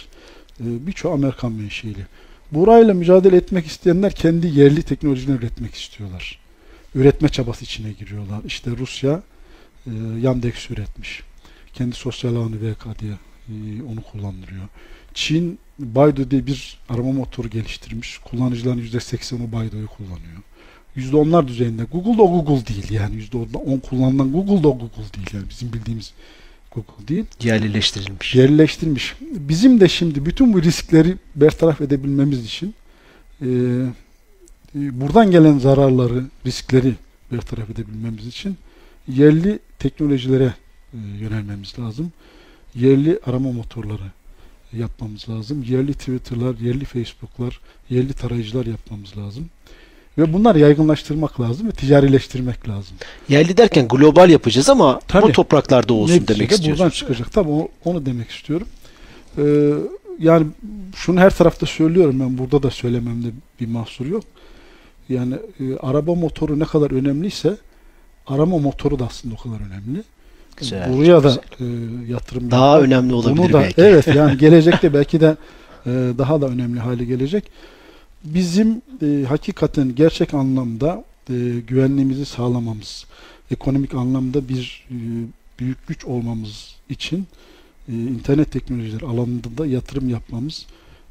e, 0.60 0.88
birçoğu 0.88 1.12
Amerikan 1.12 1.52
menşeili. 1.52 2.06
Burayla 2.52 2.94
mücadele 2.94 3.38
etmek 3.38 3.66
isteyenler 3.66 4.12
kendi 4.12 4.48
yerli 4.48 4.84
teknolojilerini 4.84 5.40
üretmek 5.40 5.76
istiyorlar. 5.76 6.40
Üretme 6.96 7.30
çabası 7.30 7.64
içine 7.64 7.92
giriyorlar. 7.92 8.42
İşte 8.46 8.72
Rusya 8.78 9.22
e, 9.88 9.92
Yandex 10.22 10.72
üretmiş. 10.72 11.24
Kendi 11.74 11.96
sosyal 11.96 12.36
ağını 12.36 12.56
VK 12.56 13.00
diye 13.00 13.14
e, 13.50 13.84
onu 13.84 14.02
kullandırıyor. 14.02 14.64
Çin 15.14 15.60
Baidu 15.80 16.32
diye 16.32 16.48
bir 16.48 16.78
arama 16.90 17.12
motoru 17.12 17.50
geliştirmiş. 17.50 18.18
Kullanıcıların 18.18 18.82
%80'i 18.82 19.52
Baidu'yu 19.52 19.88
kullanıyor. 19.88 20.42
%10'lar 20.98 21.48
düzeyinde. 21.48 21.84
Google 21.84 22.18
da 22.18 22.24
Google 22.24 22.68
değil 22.68 22.92
yani. 22.92 23.16
%10 23.16 23.82
kullanılan 23.82 24.32
Google 24.32 24.64
da 24.64 24.70
Google 24.70 25.14
değil 25.18 25.28
yani. 25.34 25.50
Bizim 25.50 25.74
bildiğimiz 25.74 26.14
Google 26.76 27.08
değil. 27.08 27.26
Yerleştirilmiş. 27.44 28.36
Yerleştirilmiş. 28.36 29.16
Bizim 29.22 29.80
de 29.80 29.88
şimdi 29.88 30.26
bütün 30.26 30.54
bu 30.54 30.62
riskleri 30.62 31.18
bertaraf 31.36 31.82
edebilmemiz 31.82 32.46
için 32.46 32.76
e, 33.42 33.48
e, 33.48 35.02
buradan 35.02 35.32
gelen 35.32 35.58
zararları, 35.58 36.24
riskleri 36.46 36.94
bertaraf 37.32 37.70
edebilmemiz 37.70 38.28
için 38.28 38.58
yerli 39.08 39.60
teknolojilere 39.80 40.54
e, 40.94 40.98
yönelmemiz 40.98 41.80
lazım. 41.80 42.12
Yerli 42.76 43.20
arama 43.26 43.52
motorları 43.52 44.12
yapmamız 44.74 45.30
lazım. 45.30 45.64
Yerli 45.64 45.94
Twitter'lar, 45.94 46.56
yerli 46.60 46.86
Facebook'lar, 46.86 47.60
yerli 47.90 48.14
tarayıcılar 48.14 48.66
yapmamız 48.66 49.18
lazım. 49.18 49.50
Ve 50.18 50.34
bunları 50.34 50.60
yaygınlaştırmak 50.60 51.42
lazım 51.42 51.68
ve 51.68 51.72
ticarileştirmek 51.72 52.70
lazım. 52.70 52.96
Yerli 53.30 53.58
derken 53.58 53.88
global 53.88 54.30
yapacağız 54.30 54.70
ama 54.70 55.00
Tabii. 55.08 55.24
bu 55.28 55.32
topraklarda 55.32 55.94
olsun 55.94 56.16
Neticede 56.16 56.36
demek 56.38 56.50
buradan 56.50 56.68
istiyorsun. 56.70 56.90
çıkacak. 56.90 57.32
Tabii 57.34 57.50
o- 57.50 57.68
onu 57.86 58.06
demek 58.06 58.30
istiyorum. 58.32 58.68
Ee, 59.38 59.44
yani 60.20 60.48
şunu 60.96 61.20
her 61.20 61.30
tarafta 61.38 61.66
söylüyorum 61.66 62.20
ben 62.20 62.38
burada 62.38 62.64
da 62.64 62.70
söylememde 62.72 63.28
bir 63.60 63.68
mahsur 63.68 64.06
yok. 64.06 64.24
Yani 65.10 65.34
e, 65.60 65.78
araba 65.78 66.16
motoru 66.16 66.60
ne 66.60 66.66
kadar 66.66 66.92
önemliyse 66.92 67.58
arama 68.28 68.58
motoru 68.58 69.00
da 69.00 69.06
aslında 69.06 69.36
o 69.36 69.44
kadar 69.44 69.56
önemli. 69.66 70.04
Güzel, 70.58 70.94
Buraya 70.94 71.24
da 71.24 71.28
güzel. 71.60 71.68
e, 72.08 72.12
yatırım 72.12 72.52
Daha 72.52 72.66
yapmak, 72.72 72.88
önemli 72.88 73.14
olabilir 73.14 73.38
bunu 73.38 73.54
da, 73.54 73.60
belki. 73.62 73.82
Evet 73.82 74.08
yani 74.08 74.38
gelecekte 74.46 74.94
belki 74.94 75.20
de 75.22 75.36
e, 75.86 75.90
daha 76.18 76.42
da 76.42 76.48
önemli 76.48 76.80
hale 76.80 77.06
gelecek. 77.06 77.44
Bizim 78.26 78.82
e, 79.02 79.26
hakikaten 79.28 79.96
gerçek 79.96 80.34
anlamda 80.34 81.04
e, 81.30 81.34
güvenliğimizi 81.68 82.26
sağlamamız, 82.26 83.06
ekonomik 83.52 83.94
anlamda 83.94 84.50
bir 84.50 84.88
e, 84.92 84.98
büyük 85.60 85.88
güç 85.88 86.06
olmamız 86.06 86.76
için 86.90 87.28
e, 87.90 87.94
internet 87.94 88.52
teknolojileri 88.52 89.06
alanında 89.06 89.58
da 89.58 89.66
yatırım 89.66 90.10
yapmamız, 90.10 90.66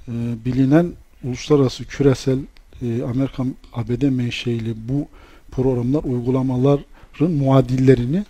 e, 0.09 0.13
bilinen 0.45 0.93
uluslararası 1.25 1.85
küresel 1.85 2.39
e, 2.83 3.03
Amerikan 3.03 3.55
ABD 3.73 4.03
menşeili 4.03 4.75
bu 4.89 5.09
programlar, 5.51 6.05
uygulamaların 6.05 7.31
muadillerini 7.31 8.25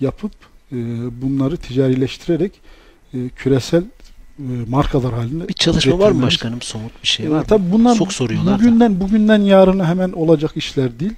yapıp 0.00 0.32
e, 0.72 0.76
bunları 1.22 1.56
ticarileştirerek 1.56 2.52
e, 3.14 3.28
küresel 3.28 3.84
markalar 4.68 5.14
halinde 5.14 5.48
Bir 5.48 5.54
çalışma 5.54 5.98
var 5.98 6.10
mı 6.10 6.22
başkanım? 6.22 6.62
Somut 6.62 7.02
bir 7.02 7.08
şey 7.08 7.26
e, 7.26 7.30
var 7.30 7.38
mı? 7.38 7.44
Tabii 7.48 7.72
bunlar 7.72 7.96
Çok 7.96 8.12
soruyorlar 8.12 8.54
da. 8.54 8.58
bugünden 8.58 9.00
bugünden 9.00 9.42
yarına 9.42 9.88
hemen 9.88 10.12
olacak 10.12 10.56
işler 10.56 11.00
değil. 11.00 11.14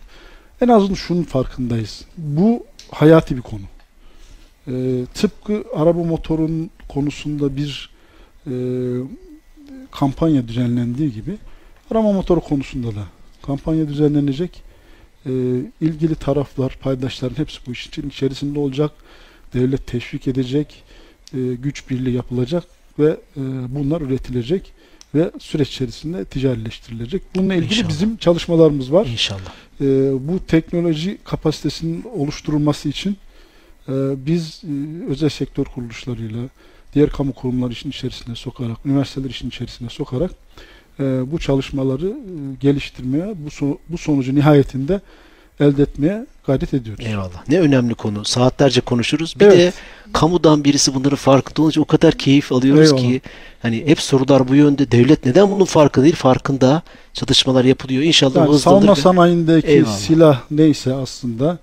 En 0.60 0.68
azından 0.68 0.94
şunun 0.94 1.22
farkındayız. 1.22 2.04
Bu 2.16 2.66
hayati 2.90 3.36
bir 3.36 3.42
konu. 3.42 3.62
E, 4.68 5.04
tıpkı 5.14 5.64
araba 5.74 6.04
motorun 6.04 6.70
konusunda 6.88 7.56
bir 7.56 7.90
e, 8.46 8.52
kampanya 9.90 10.48
düzenlendiği 10.48 11.12
gibi 11.12 11.36
arama 11.90 12.12
motoru 12.12 12.40
konusunda 12.40 12.88
da 12.88 13.04
kampanya 13.46 13.88
düzenlenecek. 13.88 14.62
E, 15.26 15.30
ilgili 15.80 16.14
taraflar, 16.14 16.78
paydaşların 16.82 17.38
hepsi 17.38 17.58
bu 17.66 17.72
işin 17.72 18.08
içerisinde 18.08 18.58
olacak. 18.58 18.90
Devlet 19.54 19.86
teşvik 19.86 20.28
edecek. 20.28 20.82
E, 21.34 21.38
güç 21.38 21.90
birliği 21.90 22.14
yapılacak 22.14 22.64
ve 22.98 23.16
e, 23.36 23.40
bunlar 23.68 24.00
üretilecek 24.00 24.72
ve 25.14 25.30
süreç 25.38 25.68
içerisinde 25.68 26.24
ticarileştirilecek. 26.24 27.22
Bununla 27.34 27.54
ilgili 27.54 27.70
İnşallah. 27.72 27.88
bizim 27.88 28.16
çalışmalarımız 28.16 28.92
var. 28.92 29.06
İnşallah. 29.06 29.52
Ee, 29.80 29.84
bu 30.28 30.46
teknoloji 30.46 31.18
kapasitesinin 31.24 32.04
oluşturulması 32.16 32.88
için 32.88 33.16
e, 33.88 33.92
biz 34.26 34.62
e, 34.64 35.04
özel 35.10 35.28
sektör 35.28 35.64
kuruluşlarıyla, 35.64 36.40
diğer 36.94 37.10
kamu 37.10 37.32
kurumları 37.32 37.72
işin 37.72 37.90
içerisine 37.90 38.34
sokarak, 38.34 38.86
üniversiteler 38.86 39.30
işin 39.30 39.48
içerisine 39.48 39.88
sokarak 39.88 40.30
e, 41.00 41.02
bu 41.32 41.38
çalışmaları 41.38 42.06
e, 42.08 42.14
geliştirmeye, 42.60 43.34
bu, 43.44 43.48
so- 43.48 43.78
bu 43.88 43.98
sonucu 43.98 44.34
nihayetinde 44.34 45.00
elde 45.62 45.82
etmeye 45.82 46.26
gayret 46.46 46.74
ediyoruz. 46.74 47.04
Eyvallah. 47.06 47.48
Ne 47.48 47.60
önemli 47.60 47.94
konu. 47.94 48.24
Saatlerce 48.24 48.80
konuşuruz. 48.80 49.34
Bir 49.40 49.44
Evet. 49.46 49.58
de 49.58 49.72
kamudan 50.12 50.64
birisi 50.64 50.94
bunların 50.94 51.16
farkında 51.16 51.62
olunca 51.62 51.82
o 51.82 51.84
kadar 51.84 52.14
keyif 52.14 52.52
alıyoruz 52.52 52.86
Eyvallah. 52.92 53.02
ki 53.02 53.20
hani 53.62 53.82
hep 53.86 54.00
sorular 54.00 54.48
bu 54.48 54.54
yönde. 54.54 54.90
Devlet 54.90 55.26
neden 55.26 55.50
bunun 55.50 55.64
farkı 55.64 56.02
değil? 56.02 56.14
Farkında. 56.16 56.82
Çalışmalar 57.14 57.64
yapılıyor. 57.64 58.02
İnşallah 58.02 58.36
Yani 58.36 58.48
bu 58.48 58.52
hızlanır. 58.54 58.76
savunma 58.76 58.94
sanayindeki 58.96 59.66
Eyvallah. 59.68 59.96
silah 59.96 60.40
neyse 60.50 60.94
aslında 60.94 61.58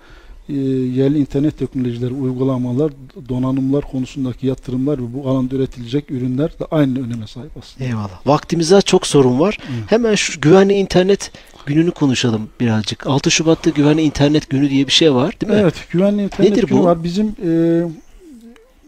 e, 0.49 0.53
yerli 0.99 1.19
internet 1.19 1.57
teknolojileri, 1.59 2.13
uygulamalar, 2.13 2.91
donanımlar 3.29 3.81
konusundaki 3.81 4.47
yatırımlar 4.47 4.99
ve 4.99 5.13
bu 5.13 5.29
alanda 5.29 5.55
üretilecek 5.55 6.11
ürünler 6.11 6.59
de 6.59 6.65
aynı 6.71 7.05
öneme 7.05 7.27
sahip 7.27 7.51
aslında. 7.57 7.89
Eyvallah. 7.89 8.27
Vaktimize 8.27 8.81
çok 8.81 9.07
sorun 9.07 9.39
var. 9.39 9.57
Evet. 9.61 9.91
Hemen 9.91 10.15
şu 10.15 10.41
güvenli 10.41 10.73
internet 10.73 11.31
gününü 11.65 11.91
konuşalım 11.91 12.49
birazcık. 12.59 13.07
6 13.07 13.31
Şubat'ta 13.31 13.69
güvenli 13.69 14.01
internet 14.01 14.49
günü 14.49 14.69
diye 14.69 14.87
bir 14.87 14.91
şey 14.91 15.13
var 15.13 15.41
değil 15.41 15.53
mi? 15.53 15.59
Evet, 15.61 15.75
güvenli 15.91 16.23
internet 16.23 16.51
Nedir 16.51 16.67
günü 16.67 16.79
bu? 16.79 16.83
var. 16.83 17.03
Bizim 17.03 17.27
e, 17.27 17.83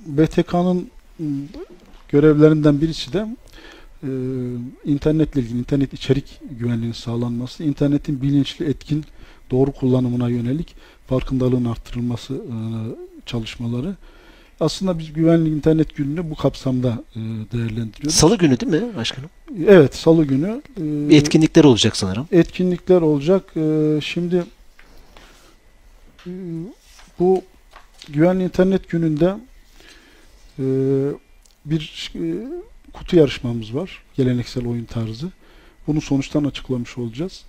BTK'nın 0.06 0.88
görevlerinden 2.10 2.82
birisi 2.82 3.14
de 3.14 3.28
e, 4.04 4.10
internetle 4.86 5.42
ilgili, 5.42 5.60
internet 5.60 5.94
içerik 5.94 6.26
güvenliğinin 6.60 6.94
sağlanması, 6.94 7.64
internetin 7.64 8.22
bilinçli, 8.22 8.66
etkin, 8.66 9.06
doğru 9.52 9.72
kullanımına 9.72 10.30
yönelik 10.30 10.76
farkındalığın 11.12 11.66
arttırılması 11.66 12.34
e, 12.34 12.56
çalışmaları. 13.26 13.96
Aslında 14.60 15.00
biz 15.00 15.14
güvenli 15.14 15.50
internet 15.50 15.96
gününü 15.96 16.30
bu 16.32 16.36
kapsamda 16.36 17.04
e, 17.16 17.20
değerlendiriyoruz. 17.52 18.16
Salı 18.16 18.38
günü 18.38 18.60
değil 18.60 18.72
mi 18.74 18.96
başkanım? 18.96 19.30
Evet, 19.68 19.96
Salı 19.96 20.26
günü. 20.26 20.62
e, 21.12 21.16
etkinlikler 21.16 21.64
olacak 21.64 21.98
sanırım. 21.98 22.28
etkinlikler 22.32 23.02
olacak. 23.02 23.54
Şimdi 24.04 24.44
e, 26.28 26.32
bu 27.20 27.42
güvenli 28.10 28.44
internet 28.44 28.90
gününde 28.90 29.36
e, 30.60 30.66
bir 31.66 32.12
e, 32.16 32.22
kutu 32.94 33.16
yarışmamız 33.16 33.76
var. 33.76 34.04
Geleneksel 34.18 34.68
oyun 34.68 34.86
tarzı. 34.86 35.28
Bunun 35.88 36.00
sonuçlarını 36.00 36.48
açıklamış 36.48 36.98
olacağız. 36.98 37.44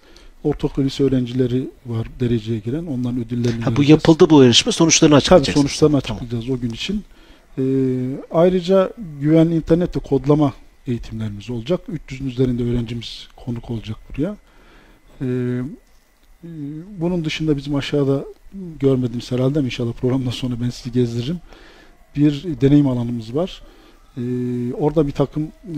Ortaokul 0.45 0.85
lise 0.85 1.05
öğrencileri 1.05 1.69
var 1.87 2.07
dereceye 2.21 2.59
giren. 2.59 2.87
Onların 2.87 3.25
ödüllerini 3.25 3.63
Ha, 3.63 3.71
bu 3.71 3.79
vereceğiz. 3.81 3.91
yapıldı 3.91 4.31
bu 4.31 4.43
yarışma. 4.43 4.73
Sonuçlarını 4.73 5.13
Tabii 5.15 5.19
açıklayacaksınız. 5.19 5.57
sonuçlarını 5.71 6.01
Tamam. 6.01 6.23
açıklayacağız 6.23 6.57
o 6.59 6.61
gün 6.61 6.71
için. 6.71 7.05
Ee, 7.59 7.63
ayrıca 8.31 8.93
güvenli 9.21 9.57
internet 9.57 9.97
ve 9.97 10.01
kodlama 10.01 10.53
eğitimlerimiz 10.87 11.51
olacak. 11.51 11.81
300'ün 12.09 12.29
üzerinde 12.29 12.63
öğrencimiz 12.65 13.29
konuk 13.37 13.71
olacak 13.71 13.97
buraya. 14.11 14.37
Ee, 15.21 15.27
e, 16.45 16.49
bunun 17.01 17.25
dışında 17.25 17.57
bizim 17.57 17.75
aşağıda 17.75 18.25
görmediğimiz 18.81 19.33
herhalde 19.33 19.59
ama 19.59 19.67
inşallah 19.67 19.93
programdan 19.93 20.31
sonra 20.31 20.55
ben 20.65 20.71
sizi 20.71 20.93
gezdiririm. 20.93 21.39
Bir 22.17 22.45
deneyim 22.61 22.87
alanımız 22.89 23.35
var. 23.35 23.63
Ee, 24.17 24.21
orada 24.75 25.07
bir 25.07 25.13
takım 25.13 25.43
e, 25.43 25.77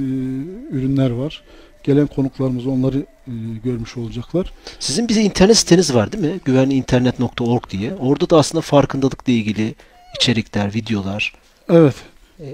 ürünler 0.70 1.10
var. 1.10 1.42
Gelen 1.84 2.06
konuklarımız 2.06 2.66
onları 2.66 2.98
e, 3.26 3.32
görmüş 3.64 3.96
olacaklar. 3.96 4.52
Sizin 4.80 5.08
bir 5.08 5.16
internet 5.16 5.56
siteniz 5.56 5.94
var 5.94 6.12
değil 6.12 6.24
mi? 6.24 6.40
Güvenliinternet.org 6.44 7.70
diye. 7.70 7.94
Orada 7.94 8.30
da 8.30 8.38
aslında 8.38 8.62
farkındalıkla 8.62 9.32
ilgili 9.32 9.74
içerikler, 10.20 10.74
videolar. 10.74 11.32
Evet. 11.68 11.94
Ee, 12.40 12.44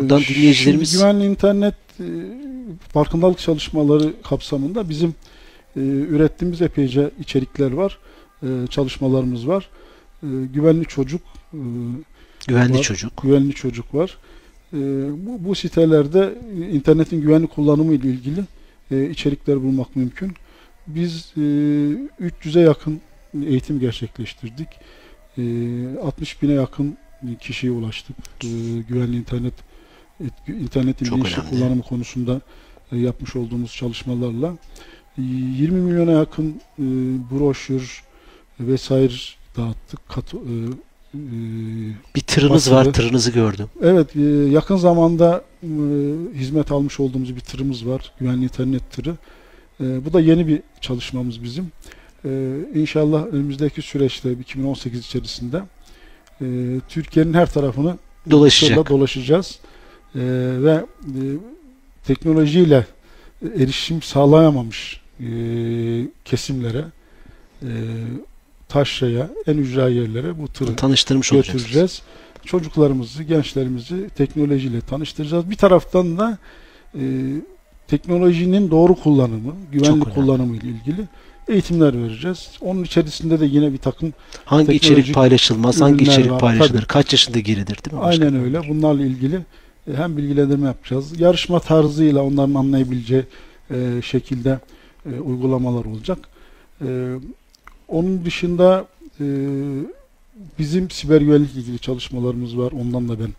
Buradan 0.00 0.20
dinleyicilerimiz- 0.20 0.86
Şimdi 0.90 1.02
güvenli 1.02 1.24
internet 1.24 1.74
e, 2.00 2.04
farkındalık 2.92 3.38
çalışmaları 3.38 4.12
kapsamında 4.22 4.88
bizim 4.88 5.08
e, 5.76 5.80
ürettiğimiz 5.80 6.62
epeyce 6.62 7.10
içerikler 7.20 7.72
var, 7.72 7.98
e, 8.42 8.46
çalışmalarımız 8.70 9.48
var. 9.48 9.68
E, 10.22 10.26
güvenli 10.54 10.84
çocuk, 10.84 11.20
e, 11.54 11.58
Güvenli 12.48 12.74
var. 12.78 12.82
çocuk. 12.82 13.22
güvenli 13.22 13.52
çocuk 13.54 13.94
var. 13.94 14.18
E, 14.72 14.76
bu, 15.26 15.44
bu 15.48 15.54
sitelerde 15.54 16.34
internetin 16.72 17.20
güvenli 17.20 17.46
kullanımı 17.46 17.94
ile 17.94 18.08
ilgili 18.08 18.40
e, 18.90 19.10
içerikler 19.10 19.62
bulmak 19.62 19.96
mümkün. 19.96 20.32
Biz 20.86 21.32
e, 21.36 21.40
300'e 21.40 22.60
yakın 22.60 23.00
eğitim 23.46 23.80
gerçekleştirdik. 23.80 24.68
E, 25.38 25.42
60 26.02 26.42
bine 26.42 26.52
yakın 26.52 26.98
kişiye 27.40 27.72
ulaştık. 27.72 28.16
E, 28.44 28.48
güvenli 28.88 29.16
internet 29.16 29.54
et- 30.24 30.48
internetin 30.60 31.04
Çok 31.04 31.18
bilinçli 31.18 31.42
kullanımı 31.50 31.82
konusunda 31.82 32.40
e, 32.92 32.98
yapmış 32.98 33.36
olduğumuz 33.36 33.72
çalışmalarla 33.76 34.56
e, 35.18 35.22
20 35.22 35.80
milyona 35.80 36.12
yakın 36.12 36.60
e, 36.78 36.82
broşür 37.30 38.02
vesaire 38.60 39.12
dağıttık. 39.56 40.08
Kat, 40.08 40.34
e, 40.34 40.38
Bir 42.16 42.20
tırınız 42.20 42.70
var. 42.70 42.78
Basılı. 42.78 42.92
Tırınızı 42.92 43.30
gördüm. 43.30 43.66
Evet, 43.82 44.16
e, 44.16 44.20
yakın 44.50 44.76
zamanda 44.76 45.44
e, 45.62 45.66
hizmet 46.34 46.72
almış 46.72 47.00
olduğumuz 47.00 47.36
bir 47.36 47.40
tırımız 47.40 47.86
var. 47.88 48.12
Güvenli 48.20 48.44
internet 48.44 48.90
tırı. 48.92 49.16
E, 49.80 50.04
Bu 50.04 50.12
da 50.12 50.20
yeni 50.20 50.46
bir 50.46 50.60
çalışmamız 50.80 51.42
bizim. 51.42 51.72
E, 52.24 52.28
İnşallah 52.74 53.26
önümüzdeki 53.26 53.82
süreçte 53.82 54.32
2018 54.32 55.00
içerisinde 55.00 55.62
e, 56.40 56.46
Türkiye'nin 56.88 57.34
her 57.34 57.52
tarafını 57.52 57.98
Dolaşacak. 58.30 58.88
dolaşacağız. 58.90 59.58
E, 60.14 60.20
Ve 60.62 60.72
e, 61.04 61.20
teknolojiyle 62.06 62.86
erişim 63.58 64.02
sağlayamamış 64.02 65.00
e, 65.20 65.26
kesimlere, 66.24 66.84
e, 67.62 67.68
taşraya, 68.68 69.30
en 69.46 69.56
ücra 69.58 69.88
yerlere 69.88 70.38
bu 70.38 70.48
tırı 70.48 70.76
Tanıştırmış 70.76 71.32
olacaksınız. 71.32 71.62
götüreceğiz. 71.62 72.02
Çocuklarımızı, 72.44 73.22
gençlerimizi 73.22 74.08
teknolojiyle 74.16 74.80
tanıştıracağız. 74.80 75.50
Bir 75.50 75.56
taraftan 75.56 76.18
da 76.18 76.38
e, 76.94 77.00
teknolojinin 77.88 78.70
doğru 78.70 78.94
kullanımı, 78.94 79.52
güvenli 79.72 80.04
kullanımı 80.04 80.56
ile 80.56 80.68
ilgili 80.68 81.04
eğitimler 81.48 82.02
vereceğiz. 82.02 82.50
Onun 82.60 82.82
içerisinde 82.84 83.40
de 83.40 83.46
yine 83.46 83.72
bir 83.72 83.78
takım 83.78 84.12
Hangi 84.44 84.72
içerik 84.72 85.14
paylaşılmaz, 85.14 85.80
hangi 85.80 86.04
içerik 86.04 86.30
var. 86.30 86.38
paylaşılır, 86.38 86.78
Tabii. 86.78 86.86
kaç 86.86 87.12
yaşında 87.12 87.38
geridir 87.40 87.78
değil 87.84 87.96
mi? 87.96 88.02
aynen 88.02 88.20
başkanım? 88.20 88.44
öyle. 88.44 88.68
Bunlarla 88.68 89.04
ilgili 89.04 89.36
e, 89.92 89.96
hem 89.96 90.16
bilgilendirme 90.16 90.66
yapacağız. 90.66 91.20
Yarışma 91.20 91.60
tarzıyla 91.60 92.22
onların 92.22 92.54
anlayabileceği 92.54 93.22
e, 93.70 94.02
şekilde 94.02 94.58
e, 95.12 95.20
uygulamalar 95.20 95.84
olacak. 95.84 96.18
E, 96.80 96.86
onun 97.88 98.24
dışında 98.24 98.86
e, 99.20 99.24
bizim 100.58 100.90
siber 100.90 101.20
güvenlikle 101.20 101.60
ilgili 101.60 101.78
çalışmalarımız 101.78 102.58
var. 102.58 102.72
Ondan 102.72 103.08
da 103.08 103.16
ben 103.20 103.32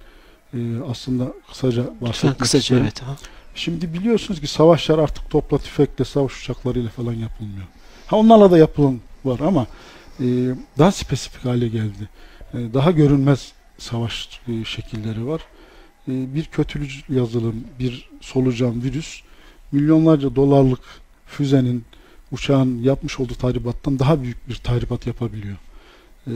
e, 0.53 0.83
aslında 0.91 1.33
kısaca 1.49 1.83
bahsetmek 2.01 2.39
kısaca 2.39 2.59
isterim. 2.59 2.83
evet. 2.83 3.01
Ha. 3.01 3.17
Şimdi 3.55 3.93
biliyorsunuz 3.93 4.41
ki 4.41 4.47
savaşlar 4.47 4.99
artık 4.99 5.29
topla 5.29 5.57
tüfekle, 5.57 6.05
savaş 6.05 6.41
uçaklarıyla 6.41 6.89
falan 6.89 7.13
yapılmıyor. 7.13 7.67
Ha 8.07 8.17
onlarla 8.17 8.51
da 8.51 8.57
yapılan 8.57 8.99
var 9.25 9.39
ama 9.39 9.67
e, 10.19 10.25
daha 10.77 10.91
spesifik 10.91 11.45
hale 11.45 11.67
geldi. 11.67 12.09
E, 12.53 12.57
daha 12.73 12.91
görünmez 12.91 13.51
savaş 13.77 14.39
e, 14.47 14.65
şekilleri 14.65 15.27
var. 15.27 15.41
E, 16.07 16.35
bir 16.35 16.45
kötülük 16.45 17.09
yazılım, 17.09 17.63
bir 17.79 18.09
solucan 18.21 18.83
virüs 18.83 19.21
milyonlarca 19.71 20.35
dolarlık 20.35 20.83
füzenin, 21.25 21.85
uçağın 22.31 22.83
yapmış 22.83 23.19
olduğu 23.19 23.35
tahribattan 23.35 23.99
daha 23.99 24.21
büyük 24.21 24.49
bir 24.49 24.55
tahribat 24.55 25.07
yapabiliyor. 25.07 25.57
E, 26.27 26.33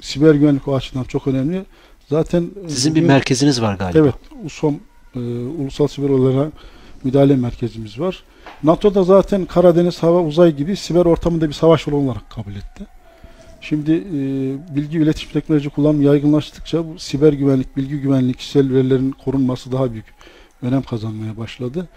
siber 0.00 0.34
güvenlik 0.34 0.68
o 0.68 0.76
açıdan 0.76 1.04
çok 1.04 1.26
önemli. 1.26 1.64
Zaten 2.08 2.50
e, 2.66 2.68
Sizin 2.68 2.94
bir 2.94 3.02
merkeziniz 3.02 3.62
var 3.62 3.74
galiba. 3.74 3.98
Evet, 3.98 4.14
USOM 4.44 4.80
e, 5.16 5.18
Ulusal 5.58 5.86
Siber 5.86 6.08
Olaylara 6.08 6.50
Müdahale 7.04 7.36
Merkezimiz 7.36 8.00
var. 8.00 8.24
NATO 8.62 8.94
da 8.94 9.04
zaten 9.04 9.44
Karadeniz 9.44 10.02
hava 10.02 10.22
uzay 10.22 10.56
gibi 10.56 10.76
siber 10.76 11.04
ortamında 11.06 11.48
bir 11.48 11.54
savaş 11.54 11.88
alanı 11.88 12.00
olarak 12.00 12.30
kabul 12.30 12.52
etti. 12.52 12.86
Şimdi 13.60 13.92
e, 13.92 14.20
bilgi 14.76 14.98
iletişim 14.98 15.32
teknoloji 15.32 15.68
kullanımı 15.68 16.04
yaygınlaştıkça 16.04 16.88
bu 16.88 16.98
siber 16.98 17.32
güvenlik, 17.32 17.76
bilgi 17.76 18.00
güvenlik, 18.00 18.38
kişisel 18.38 18.72
verilerin 18.72 19.10
korunması 19.10 19.72
daha 19.72 19.92
büyük 19.92 20.06
önem 20.62 20.82
kazanmaya 20.82 21.36
başladı. 21.36 21.88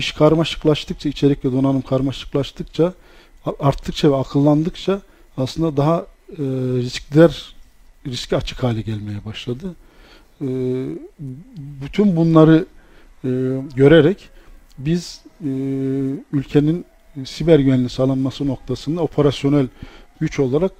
İş 0.00 0.12
karmaşıklaştıkça, 0.12 1.08
içerik 1.08 1.44
ve 1.44 1.52
donanım 1.52 1.82
karmaşıklaştıkça, 1.82 2.92
arttıkça 3.60 4.12
ve 4.12 4.16
akıllandıkça 4.16 5.00
aslında 5.36 5.76
daha 5.76 6.06
e, 6.30 6.42
riskler 6.84 7.54
riske 8.06 8.36
açık 8.36 8.62
hale 8.62 8.80
gelmeye 8.80 9.24
başladı. 9.24 9.74
E, 10.40 10.48
bütün 11.82 12.16
bunları 12.16 12.66
e, 13.24 13.28
görerek 13.76 14.28
biz 14.78 15.20
e, 15.44 15.50
ülkenin 16.32 16.84
siber 17.24 17.58
güvenliği 17.58 17.88
sağlanması 17.88 18.46
noktasında 18.46 19.00
operasyonel 19.00 19.66
güç 20.20 20.38
olarak 20.38 20.72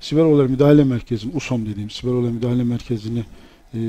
Siber 0.00 0.22
Olaylar 0.22 0.46
Müdahale 0.46 0.84
Merkezi'ni, 0.84 1.36
USOM 1.36 1.66
dediğim 1.66 1.90
Siber 1.90 2.12
Olaylar 2.12 2.30
Müdahale 2.30 2.64
Merkezi'ni 2.64 3.24
e, 3.74 3.80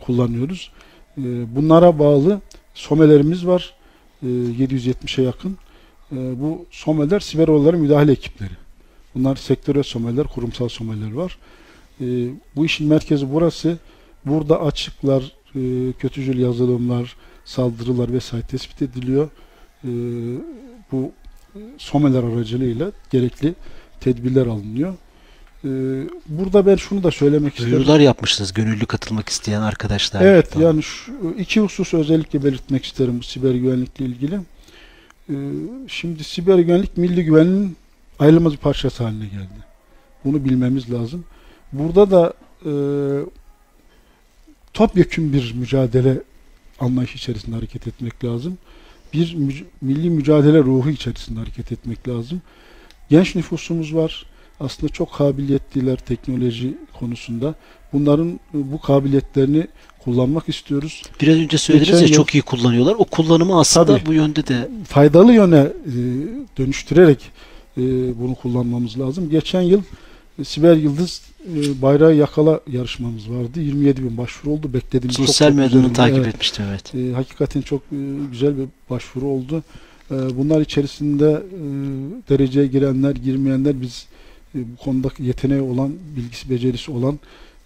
kullanıyoruz. 0.00 0.72
E, 1.18 1.56
bunlara 1.56 1.98
bağlı 1.98 2.40
SOME'lerimiz 2.74 3.46
var. 3.46 3.74
E, 4.22 4.26
770'e 4.26 5.24
yakın. 5.24 5.58
E, 6.12 6.40
bu 6.40 6.66
SOME'ler 6.70 7.20
siber 7.20 7.48
müdahale 7.74 8.12
ekipleri. 8.12 8.52
Bunlar 9.14 9.36
sektörel 9.36 9.82
SOME'ler, 9.82 10.26
kurumsal 10.26 10.68
SOME'ler 10.68 11.12
var. 11.12 11.38
E, 12.00 12.04
bu 12.56 12.66
işin 12.66 12.88
merkezi 12.88 13.32
burası. 13.32 13.78
Burada 14.24 14.62
açıklar, 14.62 15.32
e, 15.54 15.92
kötücül 15.92 16.38
yazılımlar, 16.38 17.16
saldırılar 17.44 18.12
vesaire 18.12 18.46
tespit 18.46 18.82
ediliyor. 18.82 19.28
E, 19.84 19.90
bu 20.92 21.12
SOME'ler 21.78 22.22
aracılığıyla 22.22 22.92
gerekli 23.10 23.54
tedbirler 24.00 24.46
alınıyor. 24.46 24.94
E, 25.64 25.68
burada 26.28 26.66
ben 26.66 26.76
şunu 26.76 27.02
da 27.02 27.10
söylemek 27.10 27.52
isterim. 27.54 27.72
Duyurular 27.72 28.00
yapmışsınız 28.00 28.52
gönüllü 28.52 28.86
katılmak 28.86 29.28
isteyen 29.28 29.60
arkadaşlar. 29.60 30.20
Evet 30.22 30.50
Tamam. 30.52 30.66
yani 30.68 30.82
şu 30.82 31.12
iki 31.38 31.60
husus 31.60 31.94
özellikle 31.94 32.44
belirtmek 32.44 32.84
isterim 32.84 33.18
bu 33.18 33.22
siber 33.22 33.54
güvenlikle 33.54 34.04
ilgili. 34.04 34.40
Ee, 35.30 35.34
şimdi 35.88 36.24
siber 36.24 36.58
güvenlik 36.58 36.96
milli 36.96 37.24
güvenliğin 37.24 37.76
ayrılmaz 38.18 38.52
bir 38.52 38.58
parçası 38.58 39.04
haline 39.04 39.26
geldi. 39.26 39.68
Bunu 40.24 40.44
bilmemiz 40.44 40.92
lazım. 40.92 41.24
Burada 41.72 42.10
da 42.10 42.32
e, 42.64 42.72
topyekün 44.72 45.32
bir 45.32 45.54
mücadele 45.54 46.20
anlayış 46.80 47.14
içerisinde 47.14 47.56
hareket 47.56 47.86
etmek 47.86 48.24
lazım. 48.24 48.58
Bir 49.12 49.34
müc- 49.36 49.64
milli 49.80 50.10
mücadele 50.10 50.58
ruhu 50.58 50.90
içerisinde 50.90 51.40
hareket 51.40 51.72
etmek 51.72 52.08
lazım. 52.08 52.42
Genç 53.10 53.34
nüfusumuz 53.34 53.94
var. 53.94 54.26
Aslında 54.60 54.92
çok 54.92 55.12
kabiliyetliler 55.12 55.96
teknoloji 55.96 56.74
konusunda. 56.98 57.54
Bunların 57.92 58.28
e, 58.28 58.72
bu 58.72 58.80
kabiliyetlerini 58.80 59.66
kullanmak 60.04 60.48
istiyoruz. 60.48 61.02
Biraz 61.20 61.36
önce 61.36 61.58
söylediniz 61.58 61.88
Geçen 61.90 62.00
ya 62.02 62.06
yıl- 62.08 62.16
çok 62.16 62.34
iyi 62.34 62.42
kullanıyorlar. 62.42 62.94
O 62.98 63.04
kullanımı 63.04 63.58
aslında 63.60 63.86
Tabii. 63.86 64.06
bu 64.06 64.12
yönde 64.12 64.46
de 64.46 64.68
Faydalı 64.88 65.32
yöne 65.32 65.56
e, 65.86 65.92
dönüştürerek 66.58 67.18
e, 67.78 67.82
bunu 68.20 68.34
kullanmamız 68.34 69.00
lazım. 69.00 69.30
Geçen 69.30 69.60
yıl 69.62 69.82
e, 70.38 70.44
Siber 70.44 70.74
Yıldız 70.76 71.22
e, 71.54 71.82
bayrağı 71.82 72.14
yakala 72.14 72.60
yarışmamız 72.72 73.30
vardı. 73.30 73.60
27 73.60 74.02
bin 74.04 74.16
başvuru 74.16 74.52
oldu. 74.54 74.72
Beklediğimiz 74.72 75.16
çok, 75.16 75.26
sosyal 75.26 75.48
çok 75.48 75.56
medyadan 75.56 75.78
üzerinde. 75.78 75.96
takip 75.96 76.16
Evet. 76.18 76.26
etmiştim 76.34 76.64
evet. 76.70 76.94
E, 76.94 77.12
hakikaten 77.12 77.60
çok 77.60 77.80
e, 77.92 77.96
güzel 78.30 78.56
bir 78.58 78.64
başvuru 78.90 79.26
oldu. 79.26 79.62
E, 80.10 80.14
bunlar 80.38 80.60
içerisinde 80.60 81.30
e, 81.30 81.60
dereceye 82.28 82.66
girenler, 82.66 83.10
girmeyenler 83.16 83.80
biz 83.80 84.06
bu 84.54 84.76
konuda 84.76 85.08
yeteneği 85.18 85.60
olan, 85.60 85.92
bilgisi, 86.16 86.50
becerisi 86.50 86.90
olan 86.90 87.18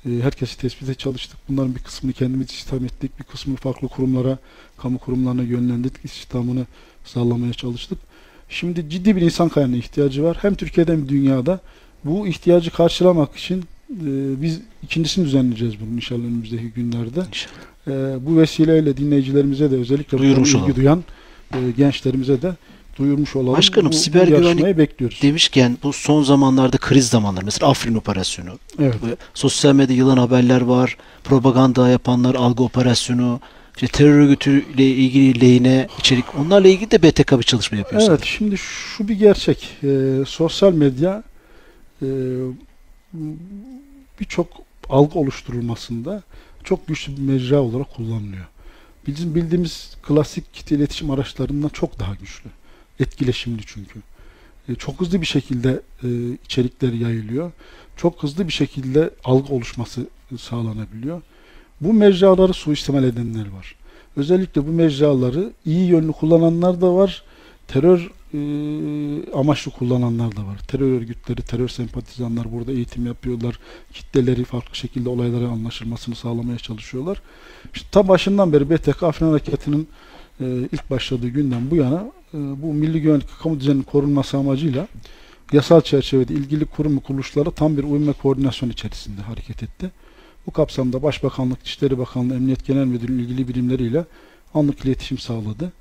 e, 0.07 0.11
herkesi 0.23 0.59
tespite 0.59 0.95
çalıştık. 0.95 1.39
Bunların 1.49 1.75
bir 1.75 1.81
kısmını 1.81 2.13
kendimiz 2.13 2.51
istihdam 2.51 2.85
ettik. 2.85 3.19
Bir 3.19 3.25
kısmını 3.25 3.57
farklı 3.57 3.89
kurumlara, 3.89 4.39
kamu 4.77 4.99
kurumlarına 4.99 5.43
yönlendirdik. 5.43 6.05
İstihdamını 6.05 6.67
sağlamaya 7.05 7.53
çalıştık. 7.53 7.99
Şimdi 8.49 8.91
ciddi 8.91 9.17
bir 9.17 9.23
insan 9.23 9.49
kaynağına 9.49 9.77
ihtiyacı 9.77 10.23
var. 10.23 10.39
Hem 10.41 10.55
Türkiye'de 10.55 10.93
hem 10.93 11.09
dünyada. 11.09 11.61
Bu 12.05 12.27
ihtiyacı 12.27 12.71
karşılamak 12.71 13.37
için 13.37 13.59
e, 13.91 14.43
biz 14.43 14.61
ikincisini 14.83 15.25
düzenleyeceğiz 15.25 15.75
bunun 15.81 15.97
inşallah 15.97 16.25
önümüzdeki 16.25 16.69
günlerde. 16.69 17.21
İnşallah. 17.29 17.73
Bu 18.21 18.39
vesileyle 18.39 18.97
dinleyicilerimize 18.97 19.71
de 19.71 19.77
özellikle 19.77 20.19
bu 20.19 20.23
Duyurmuş 20.23 20.53
konuya 20.53 20.69
ilgi 20.69 20.77
duyan 20.77 21.05
e, 21.55 21.71
gençlerimize 21.77 22.43
de 22.43 22.55
duyurmuş 22.99 23.37
olalım. 23.37 23.57
Başkanım, 23.57 23.93
bu, 23.93 23.97
siber 23.97 24.33
bu 24.33 24.37
güvenlik 24.37 24.79
bekliyoruz. 24.79 25.23
Demişken 25.23 25.79
bu 25.83 25.93
son 25.93 26.23
zamanlarda 26.23 26.77
kriz 26.77 27.09
zamanları 27.09 27.45
mesela 27.45 27.71
Afrin 27.71 27.95
operasyonu, 27.95 28.59
Evet. 28.79 28.95
Ve 28.95 29.17
sosyal 29.35 29.75
medya 29.75 29.97
yılan 29.97 30.17
haberler 30.17 30.61
var, 30.61 30.97
propaganda 31.25 31.89
yapanlar, 31.89 32.35
algı 32.35 32.63
operasyonu, 32.63 33.41
işte 33.75 33.87
terör 33.87 34.19
örgütüyle 34.19 34.87
ilgili 34.87 35.41
lehine 35.41 35.89
içerik, 35.99 36.25
onlarla 36.39 36.69
ilgili 36.69 36.91
de 36.91 37.03
BTK 37.03 37.33
bir 37.33 37.43
çalışma 37.43 37.79
yapıyor. 37.79 38.03
Evet, 38.09 38.25
şimdi 38.25 38.59
şu 38.59 39.09
bir 39.09 39.15
gerçek. 39.15 39.69
Ee, 39.85 40.19
sosyal 40.27 40.73
medya 40.73 41.23
e, 42.03 42.07
birçok 44.21 44.49
algı 44.89 45.19
oluşturulmasında 45.19 46.23
çok 46.65 46.87
güçlü 46.87 47.17
bir 47.17 47.23
mecra 47.23 47.61
olarak 47.61 47.95
kullanılıyor. 47.95 48.47
Bizim 49.07 49.35
bildiğimiz 49.35 49.97
klasik 50.03 50.55
kitle 50.55 50.77
iletişim 50.77 51.11
araçlarından 51.11 51.69
çok 51.69 51.99
daha 51.99 52.15
güçlü. 52.15 52.51
Etkileşimli 53.01 53.63
çünkü. 53.67 54.01
E, 54.69 54.75
çok 54.75 55.01
hızlı 55.01 55.21
bir 55.21 55.27
şekilde 55.27 55.81
e, 56.05 56.09
içerikler 56.45 56.93
yayılıyor. 56.93 57.53
Çok 57.97 58.23
hızlı 58.23 58.49
bir 58.49 58.53
şekilde 58.53 59.11
algı 59.25 59.55
oluşması 59.55 60.07
sağlanabiliyor. 60.39 61.23
Bu 61.81 61.93
mecraları 61.93 62.53
suistimal 62.53 63.05
edenler 63.05 63.51
var. 63.51 63.75
Özellikle 64.17 64.67
bu 64.67 64.73
mecraları 64.73 65.53
iyi 65.65 65.89
yönlü 65.89 66.13
kullananlar 66.13 66.81
da 66.81 66.95
var. 66.95 67.23
Terör 67.69 68.11
e, 68.35 68.39
amaçlı 69.33 69.71
kullananlar 69.71 70.37
da 70.37 70.47
var. 70.47 70.59
Terör 70.69 70.93
örgütleri, 70.93 71.43
terör 71.43 71.69
sempatizanlar 71.69 72.53
burada 72.53 72.73
eğitim 72.73 73.07
yapıyorlar. 73.07 73.59
Kitleleri 73.93 74.45
farklı 74.45 74.77
şekilde 74.77 75.09
olaylara 75.09 75.49
anlaşılmasını 75.49 76.15
sağlamaya 76.15 76.59
çalışıyorlar. 76.59 77.23
İşte 77.75 77.89
ta 77.91 78.09
başından 78.09 78.53
beri 78.53 78.71
BTK 78.71 79.03
Afrin 79.03 79.27
Harekatı'nın 79.27 79.87
e, 80.41 80.45
ilk 80.73 80.91
başladığı 80.91 81.29
günden 81.29 81.71
bu 81.71 81.77
yana 81.77 82.01
e, 82.01 82.22
bu 82.33 82.75
milli 82.75 83.01
güvenlik 83.01 83.29
kamu 83.43 83.61
düzeninin 83.61 83.83
korunması 83.83 84.37
amacıyla 84.37 84.89
yasal 85.53 85.81
çerçevede 85.81 86.35
ilgili 86.35 86.65
kurum 86.65 86.97
ve 86.97 87.01
kuruluşlara 87.01 87.51
tam 87.51 87.77
bir 87.77 87.85
uyum 87.85 88.09
ve 88.09 88.13
koordinasyon 88.13 88.71
içerisinde 88.71 89.23
hareket 89.23 89.63
etti. 89.63 89.91
Bu 90.47 90.51
kapsamda 90.51 91.03
Başbakanlık, 91.03 91.61
İçişleri 91.61 91.99
Bakanlığı, 91.99 92.35
Emniyet 92.35 92.67
Genel 92.67 92.85
Müdürlüğü 92.85 93.23
ilgili 93.23 93.49
birimleriyle 93.49 94.05
anlık 94.55 94.85
iletişim 94.85 95.19
sağladı. 95.19 95.73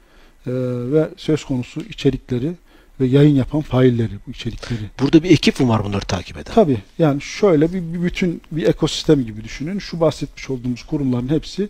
Ee, 0.47 0.51
ve 0.91 1.09
söz 1.17 1.45
konusu 1.45 1.81
içerikleri 1.81 2.53
ve 2.99 3.05
yayın 3.05 3.35
yapan 3.35 3.61
failleri, 3.61 4.11
bu 4.27 4.31
içerikleri. 4.31 4.79
Burada 5.01 5.23
bir 5.23 5.29
ekip 5.29 5.59
mi 5.59 5.69
var 5.69 5.83
bunları 5.83 6.05
takip 6.05 6.37
eden? 6.37 6.53
Tabii 6.53 6.77
yani 6.99 7.21
şöyle 7.21 7.73
bir, 7.73 7.93
bir 7.93 8.03
bütün 8.03 8.41
bir 8.51 8.67
ekosistem 8.67 9.25
gibi 9.25 9.43
düşünün. 9.43 9.79
Şu 9.79 9.99
bahsetmiş 9.99 10.49
olduğumuz 10.49 10.83
kurumların 10.83 11.29
hepsi 11.29 11.69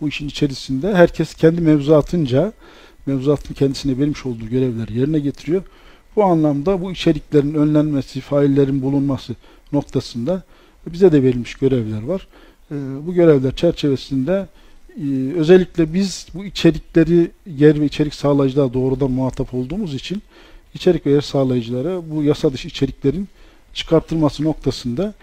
bu 0.00 0.08
işin 0.08 0.28
içerisinde. 0.28 0.94
Herkes 0.94 1.34
kendi 1.34 1.60
mevzuatınca 1.60 2.52
mevzuatın 3.06 3.54
kendisine 3.54 3.98
vermiş 3.98 4.26
olduğu 4.26 4.48
görevleri 4.48 4.98
yerine 4.98 5.18
getiriyor. 5.18 5.62
Bu 6.16 6.24
anlamda 6.24 6.82
bu 6.82 6.92
içeriklerin 6.92 7.54
önlenmesi, 7.54 8.20
faillerin 8.20 8.82
bulunması 8.82 9.34
noktasında 9.72 10.42
bize 10.86 11.12
de 11.12 11.22
verilmiş 11.22 11.54
görevler 11.54 12.02
var. 12.02 12.28
Ee, 12.70 12.74
bu 13.06 13.14
görevler 13.14 13.56
çerçevesinde 13.56 14.46
e, 14.96 15.32
özellikle 15.36 15.94
biz 15.94 16.26
bu 16.34 16.44
içerikleri 16.44 17.30
yer 17.46 17.80
ve 17.80 17.84
içerik 17.84 18.14
sağlayıcılar 18.14 18.74
doğrudan 18.74 19.10
muhatap 19.10 19.54
olduğumuz 19.54 19.94
için 19.94 20.22
içerik 20.74 21.06
ve 21.06 21.10
yer 21.10 21.20
sağlayıcılara 21.20 22.10
bu 22.10 22.22
yasa 22.22 22.52
dışı 22.52 22.68
içeriklerin 22.68 23.28
çıkartılması 23.74 24.44
noktasında 24.44 25.14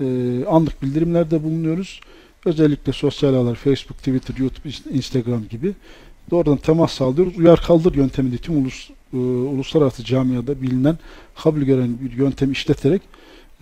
e, 0.00 0.04
anlık 0.48 0.82
bildirimlerde 0.82 1.42
bulunuyoruz. 1.42 2.00
Özellikle 2.44 2.92
sosyal 2.92 3.34
ağlar 3.34 3.54
Facebook, 3.54 3.98
Twitter, 3.98 4.36
YouTube, 4.36 4.96
Instagram 4.96 5.48
gibi 5.48 5.74
doğrudan 6.30 6.56
temas 6.56 6.92
sağlıyoruz. 6.92 7.38
Uyar 7.38 7.60
kaldır 7.66 7.94
yöntemi 7.94 8.38
tüm 8.38 8.62
ulus, 8.62 8.90
e, 9.12 9.16
uluslararası 9.16 10.04
camiada 10.04 10.62
bilinen 10.62 10.98
kabul 11.42 11.60
gören 11.62 11.96
bir 12.00 12.12
yöntem 12.16 12.52
işleterek 12.52 13.02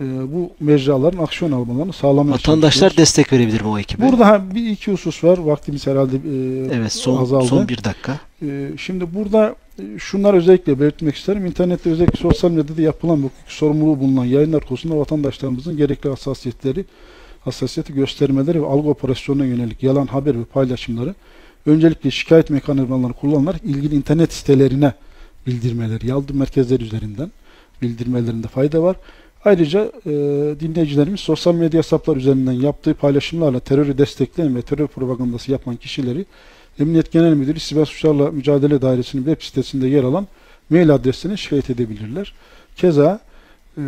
e, 0.01 0.03
bu 0.33 0.51
mecraların 0.59 1.23
aksiyon 1.23 1.51
almalarını 1.51 1.93
sağlamaya 1.93 2.33
Vatandaşlar 2.33 2.71
çalışıyoruz. 2.71 2.97
destek 2.97 3.33
verebilir 3.33 3.61
mi 3.61 3.67
o 3.67 3.79
ekibe? 3.79 4.11
Burada 4.11 4.27
ha, 4.27 4.41
bir 4.55 4.69
iki 4.69 4.91
husus 4.91 5.23
var. 5.23 5.37
Vaktimiz 5.37 5.87
herhalde 5.87 6.15
e, 6.15 6.77
evet 6.77 6.93
son, 6.93 7.21
azaldı. 7.21 7.45
son 7.45 7.67
bir 7.67 7.83
dakika. 7.83 8.19
Ee, 8.41 8.69
Şimdi 8.77 9.13
burada 9.15 9.55
e, 9.79 9.83
şunlar 9.99 10.33
özellikle 10.33 10.79
belirtmek 10.79 11.15
isterim. 11.15 11.45
İnternette 11.45 11.89
özellikle 11.89 12.17
sosyal 12.19 12.51
medyada 12.51 12.81
yapılan 12.81 13.23
bu 13.23 13.29
sorumluluğu 13.47 13.99
bulunan 13.99 14.25
yayınlar 14.25 14.65
konusunda 14.65 14.97
vatandaşlarımızın 14.97 15.77
gerekli 15.77 16.09
hassasiyetleri, 16.09 16.85
hassasiyeti 17.41 17.93
göstermeleri 17.93 18.61
ve 18.61 18.65
algı 18.67 18.89
operasyonuna 18.89 19.45
yönelik 19.45 19.83
yalan 19.83 20.07
haber 20.07 20.39
ve 20.39 20.43
paylaşımları 20.43 21.15
öncelikle 21.65 22.11
şikayet 22.11 22.49
mekanizmalarını 22.49 23.13
kullanarak 23.13 23.63
ilgili 23.63 23.95
internet 23.95 24.33
sitelerine 24.33 24.93
bildirmeleri, 25.47 26.07
yardım 26.07 26.37
merkezleri 26.37 26.83
üzerinden 26.83 27.31
bildirmelerinde 27.81 28.47
fayda 28.47 28.83
var. 28.83 28.95
Ayrıca 29.45 29.91
e, 30.05 30.11
dinleyicilerimiz 30.59 31.19
sosyal 31.19 31.55
medya 31.55 31.77
hesaplar 31.77 32.17
üzerinden 32.17 32.51
yaptığı 32.51 32.93
paylaşımlarla 32.93 33.59
terörü 33.59 33.97
destekleyen 33.97 34.55
ve 34.55 34.61
terör 34.61 34.87
propagandası 34.87 35.51
yapan 35.51 35.75
kişileri 35.75 36.25
Emniyet 36.79 37.11
Genel 37.11 37.33
Müdürü 37.33 37.59
Siber 37.59 37.85
Suçlarla 37.85 38.31
Mücadele 38.31 38.81
Dairesi'nin 38.81 39.23
web 39.23 39.41
sitesinde 39.41 39.87
yer 39.87 40.03
alan 40.03 40.27
mail 40.69 40.93
adresine 40.93 41.37
şikayet 41.37 41.69
edebilirler. 41.69 42.33
Keza 42.75 43.19
e, 43.77 43.83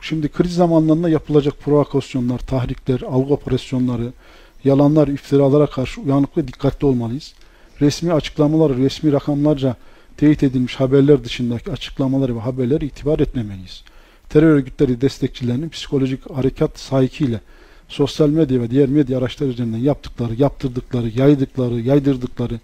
şimdi 0.00 0.28
kriz 0.28 0.54
zamanlarında 0.54 1.08
yapılacak 1.08 1.60
provokasyonlar, 1.60 2.38
tahrikler, 2.38 3.00
algı 3.00 3.34
operasyonları, 3.34 4.12
yalanlar, 4.64 5.08
iftiralara 5.08 5.66
karşı 5.66 6.00
uyanık 6.00 6.36
ve 6.36 6.48
dikkatli 6.48 6.86
olmalıyız. 6.86 7.34
Resmi 7.80 8.12
açıklamaları, 8.12 8.78
resmi 8.78 9.12
rakamlarca 9.12 9.76
teyit 10.16 10.42
edilmiş 10.42 10.76
haberler 10.76 11.24
dışındaki 11.24 11.72
açıklamaları 11.72 12.36
ve 12.36 12.40
haberlere 12.40 12.86
itibar 12.86 13.18
etmemeliyiz. 13.18 13.84
Terör 14.28 14.54
örgütleri 14.54 15.00
destekçilerinin 15.00 15.68
psikolojik 15.68 16.30
harekat 16.30 16.78
sahikiyle 16.78 17.40
sosyal 17.88 18.28
medya 18.28 18.60
ve 18.60 18.70
diğer 18.70 18.88
medya 18.88 19.18
araçları 19.18 19.50
üzerinden 19.50 19.78
yaptıkları, 19.78 20.34
yaptırdıkları, 20.34 21.08
yaydıkları, 21.08 21.80
yaydırdıkları 21.80 22.60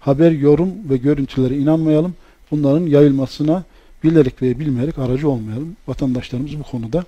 haber, 0.00 0.30
yorum 0.30 0.72
ve 0.90 0.96
görüntülere 0.96 1.56
inanmayalım. 1.56 2.14
Bunların 2.50 2.86
yayılmasına 2.86 3.64
bilerek 4.04 4.42
veya 4.42 4.58
bilmeyerek 4.58 4.98
aracı 4.98 5.28
olmayalım. 5.28 5.76
Vatandaşlarımız 5.88 6.58
bu 6.58 6.62
konuda 6.62 7.04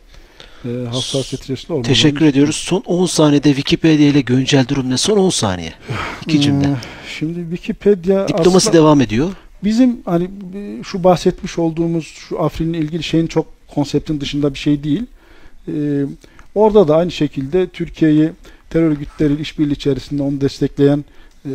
e, 0.64 0.86
hassasiyet 0.88 1.44
içerisinde 1.44 1.72
olmalı. 1.72 1.88
Teşekkür 1.88 2.24
ediyoruz. 2.26 2.56
Son 2.56 2.80
10 2.80 3.06
saniyede 3.06 3.48
Wikipedia 3.48 4.06
ile 4.06 4.20
güncel 4.20 4.68
durum 4.68 4.90
ne? 4.90 4.96
Son 4.96 5.18
10 5.18 5.30
saniye. 5.30 5.72
İki 6.26 6.40
cümle. 6.40 6.66
Ee, 6.66 6.76
Şimdi 7.18 7.40
Wikipedia 7.56 8.28
Diplomasi 8.28 8.56
aslında 8.56 8.72
devam 8.74 9.00
ediyor. 9.00 9.30
bizim 9.64 9.96
hani 10.04 10.30
şu 10.84 11.04
bahsetmiş 11.04 11.58
olduğumuz 11.58 12.06
şu 12.06 12.42
Afrin'le 12.42 12.74
ilgili 12.74 13.02
şeyin 13.02 13.26
çok 13.26 13.46
konseptin 13.74 14.20
dışında 14.20 14.54
bir 14.54 14.58
şey 14.58 14.84
değil. 14.84 15.02
Ee, 15.68 15.72
orada 16.54 16.88
da 16.88 16.96
aynı 16.96 17.10
şekilde 17.10 17.66
Türkiye'yi 17.68 18.30
terör 18.70 18.90
örgütleriyle 18.90 19.42
işbirliği 19.42 19.72
içerisinde 19.72 20.22
onu 20.22 20.40
destekleyen 20.40 21.04
e, 21.46 21.50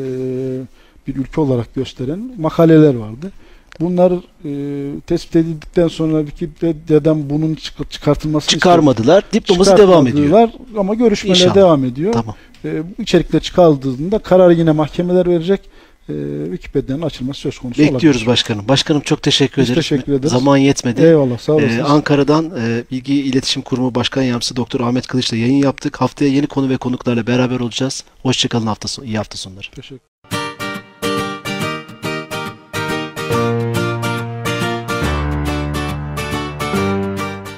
bir 1.07 1.15
ülke 1.15 1.41
olarak 1.41 1.75
gösteren 1.75 2.31
makaleler 2.39 2.95
vardı. 2.95 3.31
Bunlar 3.79 4.11
e, 4.45 4.99
tespit 5.01 5.35
edildikten 5.35 5.87
sonra 5.87 6.25
Wikipedia'dan 6.25 7.29
bunun 7.29 7.55
çık- 7.55 7.91
çıkartılması 7.91 8.47
Çıkarmadılar. 8.47 9.23
Diplomasi 9.33 9.77
devam 9.77 10.07
ediyor. 10.07 10.49
Ama 10.77 10.93
görüşmeler 10.93 11.35
İnşallah. 11.35 11.55
devam 11.55 11.85
ediyor. 11.85 12.13
Tamam. 12.13 12.35
E, 12.65 12.83
bu 12.97 13.01
içerikler 13.01 13.39
çıkarıldığında 13.41 14.19
kararı 14.19 14.53
yine 14.53 14.71
mahkemeler 14.71 15.27
verecek. 15.27 15.61
E, 16.09 16.13
Wikipedia'nın 16.51 17.01
açılması 17.01 17.39
söz 17.41 17.59
konusu 17.59 17.79
Bekliyoruz 17.81 18.05
olabilir. 18.05 18.25
başkanım. 18.27 18.67
Başkanım 18.67 19.01
çok 19.01 19.23
teşekkür 19.23 19.61
Biz 19.61 19.69
ederim. 19.69 19.81
teşekkür 19.81 20.13
ederiz. 20.13 20.31
Zaman 20.31 20.57
yetmedi. 20.57 21.01
Eyvallah 21.01 21.37
sağ 21.39 21.51
Ee, 21.51 21.55
olasınız. 21.55 21.89
Ankara'dan 21.89 22.45
e, 22.59 22.83
Bilgi 22.91 23.13
İletişim 23.13 23.61
Kurumu 23.61 23.95
Başkan 23.95 24.21
Yardımcısı 24.23 24.55
Doktor 24.55 24.79
Ahmet 24.79 25.07
Kılıç'la 25.07 25.37
yayın 25.37 25.63
yaptık. 25.63 26.01
Haftaya 26.01 26.31
yeni 26.31 26.47
konu 26.47 26.69
ve 26.69 26.77
konuklarla 26.77 27.27
beraber 27.27 27.59
olacağız. 27.59 28.03
Hoşçakalın 28.23 28.67
hafta 28.67 28.87
sonu, 28.87 29.05
iyi 29.05 29.17
hafta 29.17 29.37
sonları. 29.37 29.65
Teşekkür 29.75 29.99